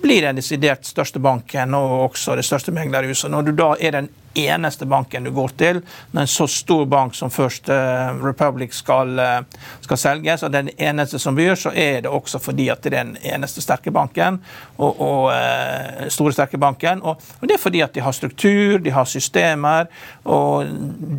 blir 0.00 0.24
den 0.24 0.38
desidert 0.38 0.86
største 0.88 1.20
banken 1.20 1.74
og 1.76 2.06
også 2.10 2.38
det 2.38 2.46
største 2.46 2.72
meglerhuset. 2.72 3.30
Når 3.30 3.50
du 3.50 3.52
da 3.52 3.74
er 3.76 3.98
den 3.98 4.08
eneste 4.34 4.86
banken 4.86 5.24
du 5.24 5.30
går 5.30 5.48
til. 5.58 5.80
Når 6.10 6.22
en 6.22 6.30
så 6.30 6.46
stor 6.46 6.84
bank 6.86 7.14
som 7.14 7.30
First 7.30 7.68
uh, 7.68 8.24
Republic 8.24 8.74
skal, 8.74 9.18
uh, 9.18 9.66
skal 9.80 9.98
selges, 9.98 10.44
og 10.46 10.52
den 10.54 10.70
eneste 10.76 11.18
som 11.18 11.34
byr, 11.34 11.54
så 11.58 11.72
er 11.74 12.04
det 12.04 12.12
også 12.12 12.38
fordi 12.42 12.68
at 12.70 12.82
det 12.82 12.92
er 12.92 12.98
den 12.98 13.16
eneste 13.34 13.62
sterke 13.64 13.90
banken. 13.90 14.40
og, 14.76 15.00
og 15.00 15.24
uh, 15.32 16.06
store, 16.08 16.32
sterke 16.32 16.58
banken. 16.58 17.02
Og, 17.02 17.18
og, 17.40 17.48
det 17.48 17.56
er 17.56 17.62
fordi 17.62 17.82
at 17.84 17.94
de 17.94 18.04
har 18.04 18.12
struktur, 18.12 18.78
de 18.78 18.94
har 18.94 19.04
systemer, 19.04 19.90
og 20.24 20.70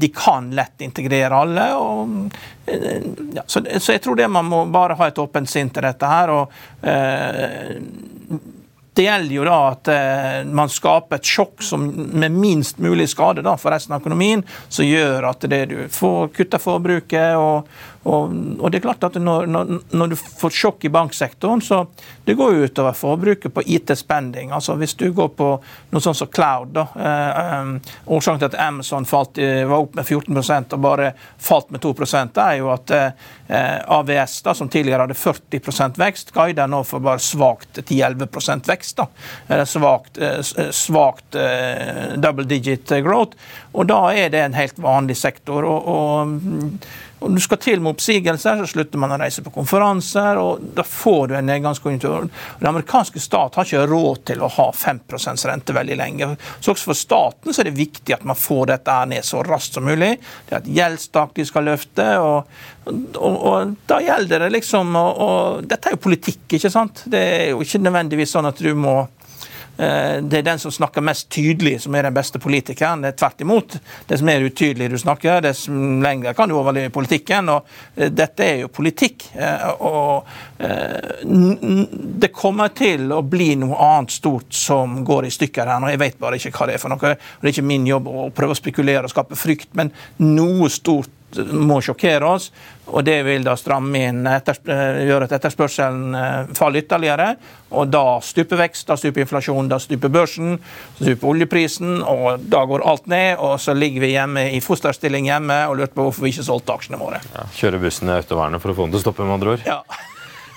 de 0.02 0.10
kan 0.16 0.52
lett 0.56 0.82
integrere 0.82 1.36
alle. 1.36 1.68
og 1.76 2.32
ja, 3.34 3.44
så, 3.46 3.62
så, 3.80 3.92
jeg 3.92 4.02
tror 4.02 4.16
det 4.16 4.28
man 4.32 4.46
må 4.46 4.66
bare 4.72 4.96
ha 4.96 5.08
et 5.10 5.20
åpent 5.20 5.50
sinn 5.50 5.70
til 5.74 5.84
dette 5.84 6.08
her. 6.08 6.32
og 6.32 6.52
det 8.94 9.06
gjelder 9.06 9.36
jo 9.36 9.46
da 9.48 9.58
at 9.70 9.88
eh, 9.88 10.42
man 10.52 10.72
skaper 10.72 11.22
et 11.22 11.30
sjokk 11.32 11.64
som, 11.64 11.86
med 11.88 12.36
minst 12.36 12.82
mulig 12.84 13.08
skade 13.12 13.44
da, 13.46 13.56
for 13.60 13.72
resten 13.72 13.96
av 13.96 14.04
økonomien, 14.04 14.44
som 14.68 14.88
gjør 14.88 15.30
at 15.30 15.48
det 15.48 15.62
du 15.72 15.78
får 15.92 16.34
kutta 16.36 16.60
forbruket. 16.60 17.38
og, 17.40 17.72
og, 18.04 18.34
og, 18.60 18.66
det 18.72 18.82
er 18.82 18.84
klart 18.84 19.06
at 19.08 19.16
når, 19.22 19.48
når, 19.48 20.12
du 20.12 20.16
får 20.18 20.56
sjokk 20.58 20.88
i 20.88 20.92
banksektoren, 20.92 21.62
så 21.64 21.86
det 22.26 22.36
går 22.36 22.56
jo 22.56 22.68
utover 22.68 22.98
forbruket 22.98 23.54
på 23.54 23.64
IT-spending. 23.78 24.52
altså 24.52 24.76
Hvis 24.76 24.98
du 25.00 25.08
går 25.16 25.32
på 25.40 25.50
noe 25.94 26.04
sånt 26.04 26.20
som 26.20 26.28
cloud 26.28 26.74
da, 26.76 26.88
eh, 26.98 27.42
eh, 27.46 27.96
Årsaken 28.12 28.42
til 28.42 28.50
at 28.52 28.60
Amazon 28.60 29.08
falt, 29.08 29.40
var 29.40 29.78
opp 29.78 29.96
med 29.96 30.04
14% 30.04 30.76
og 30.76 30.84
bare 30.84 31.14
falt 31.40 31.72
med 31.72 31.80
2 31.86 31.94
det 32.02 32.44
er 32.44 32.58
jo 32.60 32.72
at 32.74 32.92
eh, 32.92 33.80
AVS, 33.88 34.42
da, 34.44 34.54
som 34.58 34.70
tidligere 34.70 35.06
hadde 35.06 35.16
40% 35.16 36.00
vekst, 36.02 36.36
guider 36.36 36.68
nå 36.68 36.84
for 36.84 37.00
bare 37.00 37.22
svakt 37.24 37.80
10-11 37.86 38.68
vekst 38.68 38.81
vekst. 38.82 38.98
da, 38.98 39.66
Svakt, 39.66 40.18
eh, 40.18 40.40
eh, 40.58 40.72
svakt 40.72 41.36
eh, 41.36 42.18
double 42.18 42.46
digit 42.46 42.90
growth. 42.90 43.38
Og 43.74 43.88
da 43.88 44.14
er 44.14 44.30
det 44.30 44.42
en 44.42 44.54
helt 44.54 44.80
vanlig 44.80 45.18
sektor. 45.18 45.64
og, 45.64 45.88
og 45.88 46.28
og 47.22 47.36
du 47.36 47.42
skal 47.44 47.60
til 47.62 47.82
med 47.82 47.94
oppsigelser, 47.94 48.58
så 48.58 48.68
slutter 48.70 49.02
man 49.02 49.14
å 49.14 49.20
reise 49.22 49.44
på 49.46 49.54
konferanser, 49.54 50.40
og 50.42 50.64
da 50.76 50.82
får 50.88 51.30
du 51.30 51.36
en 51.38 51.46
nedgangskonjunktur. 51.46 52.26
Den 52.60 52.70
amerikanske 52.72 53.22
stat 53.22 53.60
har 53.60 53.68
ikke 53.68 53.86
råd 53.92 54.24
til 54.32 54.42
å 54.42 54.50
ha 54.50 54.66
5% 54.74 55.46
rente 55.52 55.76
veldig 55.78 56.00
lenge. 56.00 56.32
Så 56.58 56.74
også 56.74 56.90
for 56.90 56.98
staten 56.98 57.54
så 57.54 57.62
er 57.62 57.70
det 57.70 57.78
viktig 57.78 58.16
at 58.16 58.26
man 58.26 58.40
får 58.40 58.74
dette 58.74 58.98
ned 59.14 59.28
så 59.28 59.44
raskt 59.46 59.78
som 59.78 59.86
mulig. 59.86 60.16
Det 60.50 60.58
er 60.58 60.64
et 60.64 60.74
gjeldstak 60.80 61.38
de 61.38 61.46
skal 61.46 61.70
løfte, 61.70 62.10
og, 62.26 62.50
og, 62.90 63.38
og 63.38 63.78
da 63.92 64.02
gjelder 64.02 64.48
det 64.48 64.54
liksom 64.58 64.98
og, 64.98 65.62
Dette 65.70 65.92
er 65.92 66.00
jo 66.00 66.02
politikk, 66.02 66.48
ikke 66.58 66.74
sant? 66.74 67.04
Det 67.06 67.22
er 67.22 67.50
jo 67.52 67.62
ikke 67.62 67.84
nødvendigvis 67.86 68.34
sånn 68.34 68.50
at 68.50 68.66
du 68.66 68.74
må 68.74 69.04
det 69.82 70.38
er 70.38 70.46
den 70.46 70.60
som 70.62 70.72
snakker 70.72 71.02
mest 71.02 71.30
tydelig, 71.34 71.80
som 71.82 71.96
er 71.98 72.06
den 72.06 72.14
beste 72.14 72.40
politikeren. 72.40 73.02
Det 73.02 73.14
er 73.14 73.18
tvert 73.18 73.42
imot. 73.42 73.78
Dess 74.10 74.22
mer 74.26 74.44
utydelig 74.46 74.92
du 74.92 74.98
snakker, 75.02 75.42
dess 75.42 75.66
lenger 75.68 76.36
kan 76.38 76.50
du 76.50 76.56
overleve 76.60 76.92
i 76.92 76.94
politikken. 76.94 77.50
og 77.50 77.68
eh, 77.96 78.12
Dette 78.14 78.46
er 78.46 78.60
jo 78.64 78.72
politikk. 78.74 79.30
Eh, 79.34 79.68
og 79.82 80.28
det 82.22 82.30
kommer 82.36 82.74
til 82.78 83.10
å 83.14 83.22
bli 83.26 83.56
noe 83.60 83.78
annet 83.82 84.14
stort 84.14 84.54
som 84.54 85.00
går 85.06 85.28
i 85.28 85.34
stykker 85.34 85.66
her. 85.66 85.82
og 85.82 85.94
Jeg 85.94 86.02
vet 86.04 86.20
bare 86.22 86.38
ikke 86.38 86.54
hva 86.58 86.70
det 86.70 86.78
er 86.78 86.84
for 86.84 86.94
noe. 86.94 87.16
Det 87.16 87.48
er 87.48 87.54
ikke 87.56 87.66
min 87.72 87.88
jobb 87.90 88.12
å 88.12 88.30
prøve 88.36 88.56
å 88.56 88.60
spekulere 88.60 89.08
og 89.08 89.14
skape 89.14 89.40
frykt, 89.40 89.72
men 89.78 89.92
noe 90.22 90.70
stort 90.70 91.10
må 91.52 91.80
sjokkere 91.84 92.28
oss. 92.28 92.52
Og 92.92 93.06
det 93.08 93.22
vil 93.24 93.46
da 93.46 93.54
stramme 93.56 94.02
inn, 94.10 94.26
eh, 94.28 94.42
gjøre 95.08 95.28
at 95.28 95.36
etterspørselen 95.38 96.16
eh, 96.18 96.54
faller 96.58 96.84
ytterligere. 96.84 97.36
Og 97.72 97.88
da 97.88 98.20
stuper 98.26 98.60
vekst, 98.66 98.88
da 98.90 98.98
stuper 99.00 99.24
inflasjon, 99.24 99.70
da 99.72 99.80
stuper 99.80 100.12
børsen, 100.12 100.58
så 100.98 101.06
stuper 101.06 101.32
oljeprisen, 101.32 102.02
og 102.04 102.44
da 102.52 102.66
går 102.68 102.84
alt 102.88 103.08
ned. 103.12 103.38
Og 103.40 103.60
så 103.64 103.76
ligger 103.78 104.04
vi 104.04 104.14
hjemme 104.16 104.48
i 104.52 104.64
fosterstilling 104.64 105.30
hjemme 105.32 105.64
og 105.70 105.78
lurer 105.80 105.94
på 105.94 106.08
hvorfor 106.08 106.28
vi 106.28 106.34
ikke 106.36 106.48
solgte 106.50 106.76
aksjene 106.76 107.00
våre. 107.00 107.22
Ja, 107.36 107.48
kjøre 107.56 107.80
bussen 107.84 108.12
i 108.12 108.18
autovernet 108.20 108.64
for 108.64 108.74
å 108.74 108.78
få 108.78 108.90
den 108.90 108.98
til 108.98 109.04
å 109.04 109.06
stoppe, 109.08 109.28
med 109.28 109.40
andre 109.40 109.56
ord. 109.56 109.70
Ja. 109.70 109.84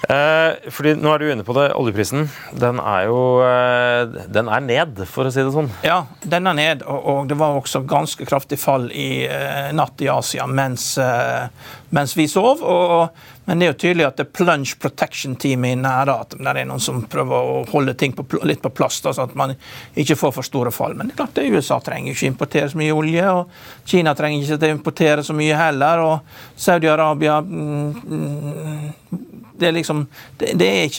Eh, 0.09 0.71
fordi 0.75 0.95
Nå 1.01 1.13
er 1.15 1.23
du 1.23 1.31
inne 1.33 1.45
på 1.47 1.55
det. 1.57 1.69
Oljeprisen 1.79 2.27
den 2.61 2.81
er 2.83 3.07
jo 3.09 3.19
eh, 3.45 4.25
den 4.33 4.51
er 4.53 4.65
ned, 4.65 5.05
for 5.09 5.29
å 5.29 5.33
si 5.33 5.45
det 5.45 5.55
sånn. 5.55 5.71
Ja, 5.87 6.05
den 6.21 6.51
er 6.51 6.59
ned. 6.59 6.85
Og, 6.85 7.07
og 7.11 7.31
det 7.31 7.39
var 7.41 7.57
også 7.57 7.85
ganske 7.89 8.27
kraftig 8.29 8.59
fall 8.61 8.91
i 8.93 9.25
eh, 9.29 9.71
natt 9.77 10.03
i 10.05 10.11
Asia 10.13 10.47
mens, 10.51 10.95
eh, 11.01 11.47
mens 11.95 12.17
vi 12.19 12.27
sov. 12.31 12.61
Og, 12.61 13.25
men 13.45 13.61
det 13.61 13.67
er 13.67 13.73
jo 13.73 13.81
tydelig 13.81 14.07
at 14.09 14.21
det 14.21 14.29
plunge 14.37 14.77
protection-teamet 14.81 15.77
i 15.77 15.81
nære 15.81 16.19
at 16.27 16.37
det 16.37 16.53
er 16.53 16.69
noen 16.69 16.83
som 16.83 17.03
prøver 17.11 17.51
å 17.55 17.59
holde 17.73 17.97
ting 18.01 18.15
på, 18.17 18.27
litt 18.45 18.63
på 18.65 18.73
plass, 18.77 19.01
da, 19.05 19.13
sånn 19.17 19.33
at 19.33 19.39
man 19.39 19.55
ikke 20.01 20.19
får 20.21 20.37
for 20.39 20.49
store 20.49 20.73
fall. 20.75 20.97
Men 20.97 21.09
det 21.09 21.17
er 21.17 21.23
klart 21.23 21.37
det 21.39 21.51
USA 21.53 21.81
trenger 21.85 22.13
ikke 22.13 22.33
importere 22.33 22.73
så 22.73 22.81
mye 22.81 22.97
olje, 22.97 23.29
og 23.31 23.89
Kina 23.89 24.17
trenger 24.17 24.57
ikke 24.57 24.73
importere 24.75 25.25
så 25.25 25.37
mye 25.37 25.61
heller. 25.61 26.05
og 26.05 26.61
Saudi-Arabia 26.67 27.41
mm, 27.45 28.03
mm 28.05 29.31
det, 29.65 29.69
er 29.69 29.73
liksom, 29.73 30.07
det, 30.37 30.53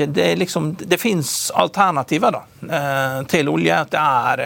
det 0.08 0.36
liksom, 0.36 0.76
det 0.80 0.98
fins 0.98 1.52
alternativer 1.56 2.32
da, 2.34 2.42
eh, 2.66 3.20
til 3.30 3.50
olje. 3.50 3.78
Det 3.92 4.02
er, 4.02 4.44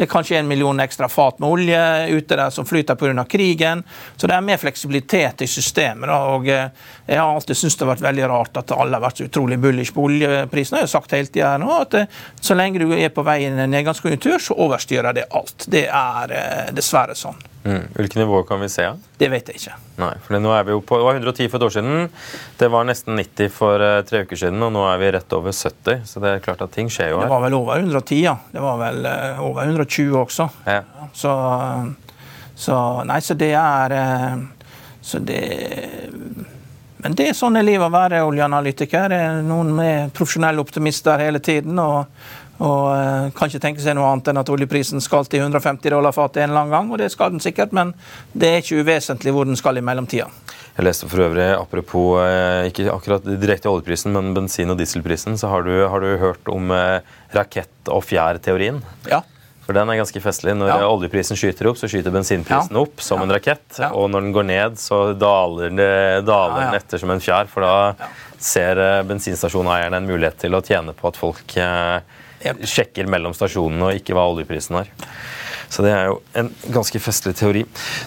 det 0.00 0.06
er 0.06 0.08
kanskje 0.14 0.38
en 0.38 0.48
million 0.48 0.80
ekstra 0.80 1.10
fat 1.12 1.42
med 1.42 1.50
olje 1.52 1.80
ute 2.08 2.36
der 2.38 2.50
som 2.50 2.64
flyter 2.64 2.96
pga. 2.96 3.24
krigen. 3.28 3.82
Så 4.16 4.26
det 4.26 4.32
er 4.34 4.40
mer 4.40 4.56
fleksibilitet 4.56 5.42
i 5.44 5.46
systemet. 5.46 6.08
Og 6.08 6.46
Jeg 6.46 7.18
har 7.18 7.34
alltid 7.34 7.56
syntes 7.56 7.76
det 7.76 7.84
har 7.84 7.90
vært 7.90 8.06
veldig 8.06 8.28
rart 8.32 8.56
at 8.56 8.72
alle 8.72 8.96
har 8.96 9.04
vært 9.04 9.20
så 9.20 9.28
utrolig 9.28 9.58
bullish 9.60 9.92
på 9.92 10.06
oljeprisen. 10.08 10.78
Jeg 10.78 10.88
har 10.88 10.92
sagt 10.94 11.12
hele 11.12 11.28
tida 11.28 11.52
nå 11.60 11.68
at 11.82 11.98
så 12.40 12.56
lenge 12.56 12.80
du 12.80 12.94
er 12.96 13.12
på 13.12 13.26
vei 13.26 13.42
inn 13.44 13.60
i 13.60 13.64
en 13.66 13.76
nedgangskonjunktur, 13.76 14.38
så 14.40 14.56
overstyrer 14.56 15.12
det 15.12 15.28
alt. 15.36 15.68
Det 15.68 15.84
er 15.84 16.72
dessverre 16.72 17.18
sånn. 17.18 17.36
Mm. 17.60 17.90
Hvilke 17.92 18.16
nivåer 18.16 18.46
kan 18.48 18.60
vi 18.62 18.70
se? 18.72 18.86
Det 19.20 19.28
vet 19.28 19.50
jeg 19.50 19.60
ikke. 19.60 19.74
Nei, 20.00 20.14
for 20.24 20.40
nå 20.40 20.52
er 20.56 20.62
vi 20.64 20.72
jo 20.72 20.80
på, 20.80 20.96
Det 20.96 21.04
var 21.04 21.18
110 21.18 21.50
for 21.52 21.60
et 21.60 21.66
år 21.66 21.74
siden. 21.74 22.06
Det 22.56 22.68
var 22.72 22.86
nesten 22.88 23.18
90 23.20 23.50
for 23.52 23.84
tre 24.08 24.22
uker 24.24 24.40
siden, 24.40 24.62
og 24.64 24.72
nå 24.72 24.86
er 24.88 25.02
vi 25.02 25.10
rett 25.18 25.36
over 25.36 25.52
70. 25.52 26.06
Så 26.08 26.22
det 26.24 26.30
er 26.32 26.44
klart 26.44 26.64
at 26.64 26.72
ting 26.72 26.88
skjer 26.88 27.12
jo 27.12 27.18
her. 27.20 27.28
Det 27.28 27.34
var 27.34 27.44
vel 27.44 27.58
over 27.58 27.82
110, 27.82 28.22
ja. 28.24 28.38
Det 28.54 28.64
var 28.64 28.80
vel 28.80 29.10
over 29.44 29.68
120 29.68 29.89
også. 29.98 30.48
Ja. 30.66 30.82
Så, 31.12 31.32
så, 32.54 32.76
Nei, 33.08 33.20
så 33.20 33.34
det 33.34 33.52
er 33.58 33.94
uh, 33.96 34.42
Så 35.02 35.18
det 35.18 35.40
Men 37.00 37.14
det 37.16 37.30
er 37.30 37.36
sånn 37.36 37.56
er 37.56 37.64
livet 37.64 37.88
å 37.88 37.94
være 37.94 38.24
oljeanalytiker. 38.28 39.14
Noen 39.42 39.72
med 39.74 40.12
profesjonelle 40.12 40.60
optimister 40.60 41.22
hele 41.22 41.40
tiden. 41.40 41.78
og 41.78 42.06
og 42.60 42.90
uh, 42.92 43.30
kan 43.32 43.48
ikke 43.48 43.62
tenke 43.62 43.80
seg 43.80 43.96
noe 43.96 44.10
annet 44.10 44.26
enn 44.28 44.40
at 44.42 44.50
oljeprisen 44.52 45.00
skal 45.00 45.24
til 45.32 45.40
150 45.40 45.94
dollar 45.94 46.12
fatet 46.12 46.42
en 46.42 46.50
eller 46.50 46.66
annen 46.66 46.74
gang, 46.74 46.90
og 46.92 47.00
det 47.00 47.08
skal 47.12 47.32
den 47.32 47.40
sikkert, 47.40 47.72
men 47.72 47.94
det 48.36 48.50
er 48.50 48.60
ikke 48.60 48.82
uvesentlig 48.84 49.32
hvor 49.32 49.48
den 49.48 49.56
skal 49.56 49.80
i 49.80 49.84
mellomtida. 49.84 50.26
Jeg 50.76 50.86
leste 50.86 51.08
for 51.10 51.24
øvrig, 51.24 51.48
apropos 51.56 52.20
eh, 52.22 52.68
ikke 52.68 52.92
akkurat 52.92 53.24
direkte 53.40 53.72
oljeprisen, 53.72 54.12
men 54.12 54.34
bensin- 54.36 54.70
og 54.72 54.78
dieselprisen, 54.80 55.40
så 55.40 55.50
har 55.52 55.64
du, 55.64 55.72
har 55.88 56.04
du 56.04 56.20
hørt 56.20 56.52
om 56.52 56.70
eh, 56.76 57.00
rakett- 57.36 57.90
og 57.90 58.04
fjær-teorien? 58.06 58.82
Ja. 59.08 59.22
For 59.70 59.78
den 59.78 59.90
er 59.92 60.00
ganske 60.00 60.18
festlig. 60.18 60.56
Når 60.58 60.66
ja. 60.72 60.86
oljeprisen 60.90 61.38
skyter 61.38 61.68
opp, 61.70 61.76
så 61.78 61.86
skyter 61.86 62.10
bensinprisen 62.10 62.74
ja. 62.74 62.80
opp 62.82 63.02
som 63.06 63.20
ja. 63.20 63.26
en 63.28 63.34
rakett. 63.36 63.76
Og 63.94 64.08
når 64.10 64.24
den 64.24 64.32
går 64.34 64.46
ned, 64.48 64.80
så 64.82 64.98
daler, 65.14 65.70
det, 65.78 65.92
daler 66.26 66.64
den 66.64 66.78
etter 66.80 66.98
som 66.98 67.12
en 67.14 67.22
fjær. 67.22 67.46
For 67.52 67.62
da 67.62 68.08
ser 68.42 68.80
eh, 68.82 68.96
bensinstasjoneierne 69.06 70.00
en 70.00 70.08
mulighet 70.10 70.40
til 70.42 70.58
å 70.58 70.62
tjene 70.66 70.96
på 70.98 71.06
at 71.06 71.20
folk 71.20 71.54
eh, 71.54 72.00
sjekker 72.66 73.06
mellom 73.14 73.36
stasjonene 73.36 73.92
og 73.92 74.00
ikke 74.00 74.18
hva 74.18 74.26
oljeprisen 74.32 74.80
er. 74.80 74.90
Så 75.70 75.86
det 75.86 75.94
er 75.94 76.10
jo 76.10 76.18
en 76.42 76.50
ganske 76.74 77.04
festlig 77.06 77.36
teori. 77.38 77.62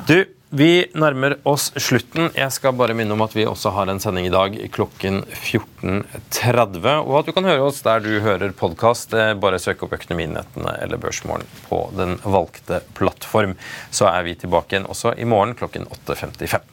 Du, 0.09 0.17
vi 0.53 0.85
nærmer 0.93 1.33
oss 1.49 1.71
slutten. 1.81 2.29
Jeg 2.37 2.53
skal 2.53 2.75
bare 2.77 2.93
minne 2.97 3.15
om 3.15 3.23
at 3.25 3.33
vi 3.33 3.45
også 3.49 3.71
har 3.73 3.89
en 3.89 4.01
sending 4.01 4.27
i 4.29 4.33
dag 4.33 4.57
klokken 4.75 5.23
14.30. 5.31 6.85
Og 7.01 7.15
at 7.19 7.29
du 7.29 7.33
kan 7.33 7.49
høre 7.49 7.65
oss 7.65 7.81
der 7.85 8.03
du 8.03 8.11
hører 8.21 8.53
podkast. 8.57 9.15
Eh, 9.17 9.33
bare 9.33 9.61
søk 9.61 9.81
opp 9.85 9.95
Økonominyhetene 9.97 10.75
eller 10.83 11.01
Børsmorgen 11.01 11.49
på 11.65 11.81
den 11.97 12.19
valgte 12.21 12.83
plattform. 12.97 13.57
Så 13.89 14.11
er 14.11 14.29
vi 14.29 14.37
tilbake 14.45 14.75
igjen 14.75 14.89
også 14.89 15.15
i 15.17 15.25
morgen 15.25 15.57
klokken 15.57 15.89
8.55. 16.05 16.72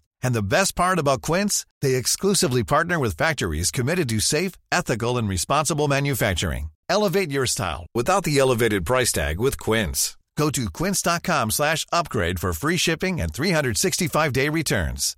And 0.23 0.33
the 0.35 0.43
best 0.43 0.75
part 0.75 0.99
about 0.99 1.21
Quince, 1.21 1.65
they 1.81 1.95
exclusively 1.95 2.63
partner 2.63 2.99
with 2.99 3.17
factories 3.17 3.71
committed 3.71 4.09
to 4.09 4.19
safe, 4.19 4.53
ethical 4.71 5.17
and 5.17 5.29
responsible 5.29 5.87
manufacturing. 5.87 6.69
Elevate 6.89 7.31
your 7.31 7.45
style 7.45 7.85
without 7.95 8.23
the 8.23 8.37
elevated 8.37 8.85
price 8.85 9.11
tag 9.11 9.39
with 9.39 9.59
Quince. 9.59 10.17
Go 10.37 10.49
to 10.49 10.69
quince.com/upgrade 10.69 12.39
for 12.39 12.53
free 12.53 12.77
shipping 12.77 13.21
and 13.21 13.31
365-day 13.33 14.49
returns. 14.49 15.15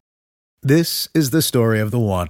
This 0.62 1.10
is 1.14 1.30
the 1.30 1.42
story 1.42 1.80
of 1.80 1.92
the 1.92 2.00
one. 2.00 2.30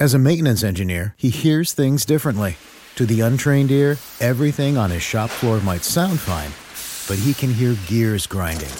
As 0.00 0.14
a 0.14 0.18
maintenance 0.18 0.64
engineer, 0.64 1.14
he 1.18 1.30
hears 1.30 1.72
things 1.72 2.04
differently. 2.04 2.56
To 2.96 3.06
the 3.06 3.20
untrained 3.20 3.70
ear, 3.70 3.98
everything 4.20 4.76
on 4.76 4.90
his 4.90 5.02
shop 5.02 5.30
floor 5.30 5.60
might 5.60 5.84
sound 5.84 6.18
fine, 6.18 6.52
but 7.08 7.22
he 7.22 7.34
can 7.34 7.52
hear 7.52 7.76
gears 7.86 8.26
grinding 8.26 8.74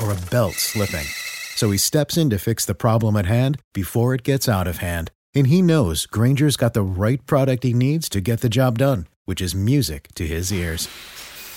or 0.00 0.12
a 0.12 0.20
belt 0.30 0.54
slipping. 0.54 1.06
So 1.54 1.70
he 1.70 1.78
steps 1.78 2.16
in 2.16 2.30
to 2.30 2.38
fix 2.38 2.64
the 2.64 2.74
problem 2.74 3.16
at 3.16 3.26
hand 3.26 3.58
before 3.72 4.14
it 4.14 4.22
gets 4.22 4.48
out 4.48 4.66
of 4.66 4.78
hand. 4.78 5.10
And 5.34 5.46
he 5.46 5.62
knows 5.62 6.06
Granger's 6.06 6.56
got 6.56 6.74
the 6.74 6.82
right 6.82 7.24
product 7.26 7.64
he 7.64 7.72
needs 7.72 8.08
to 8.10 8.20
get 8.20 8.40
the 8.40 8.48
job 8.48 8.78
done, 8.78 9.06
which 9.24 9.40
is 9.40 9.54
music 9.54 10.08
to 10.14 10.26
his 10.26 10.52
ears. 10.52 10.88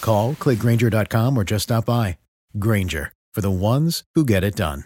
Call, 0.02 0.34
clickgranger.com 0.36 1.38
or 1.38 1.44
just 1.44 1.64
stop 1.64 1.86
by. 1.86 2.18
Granger, 2.58 3.12
for 3.34 3.42
the 3.42 3.52
ones 3.52 4.04
who 4.16 4.26
get 4.26 4.44
it 4.44 4.56
done. 4.56 4.86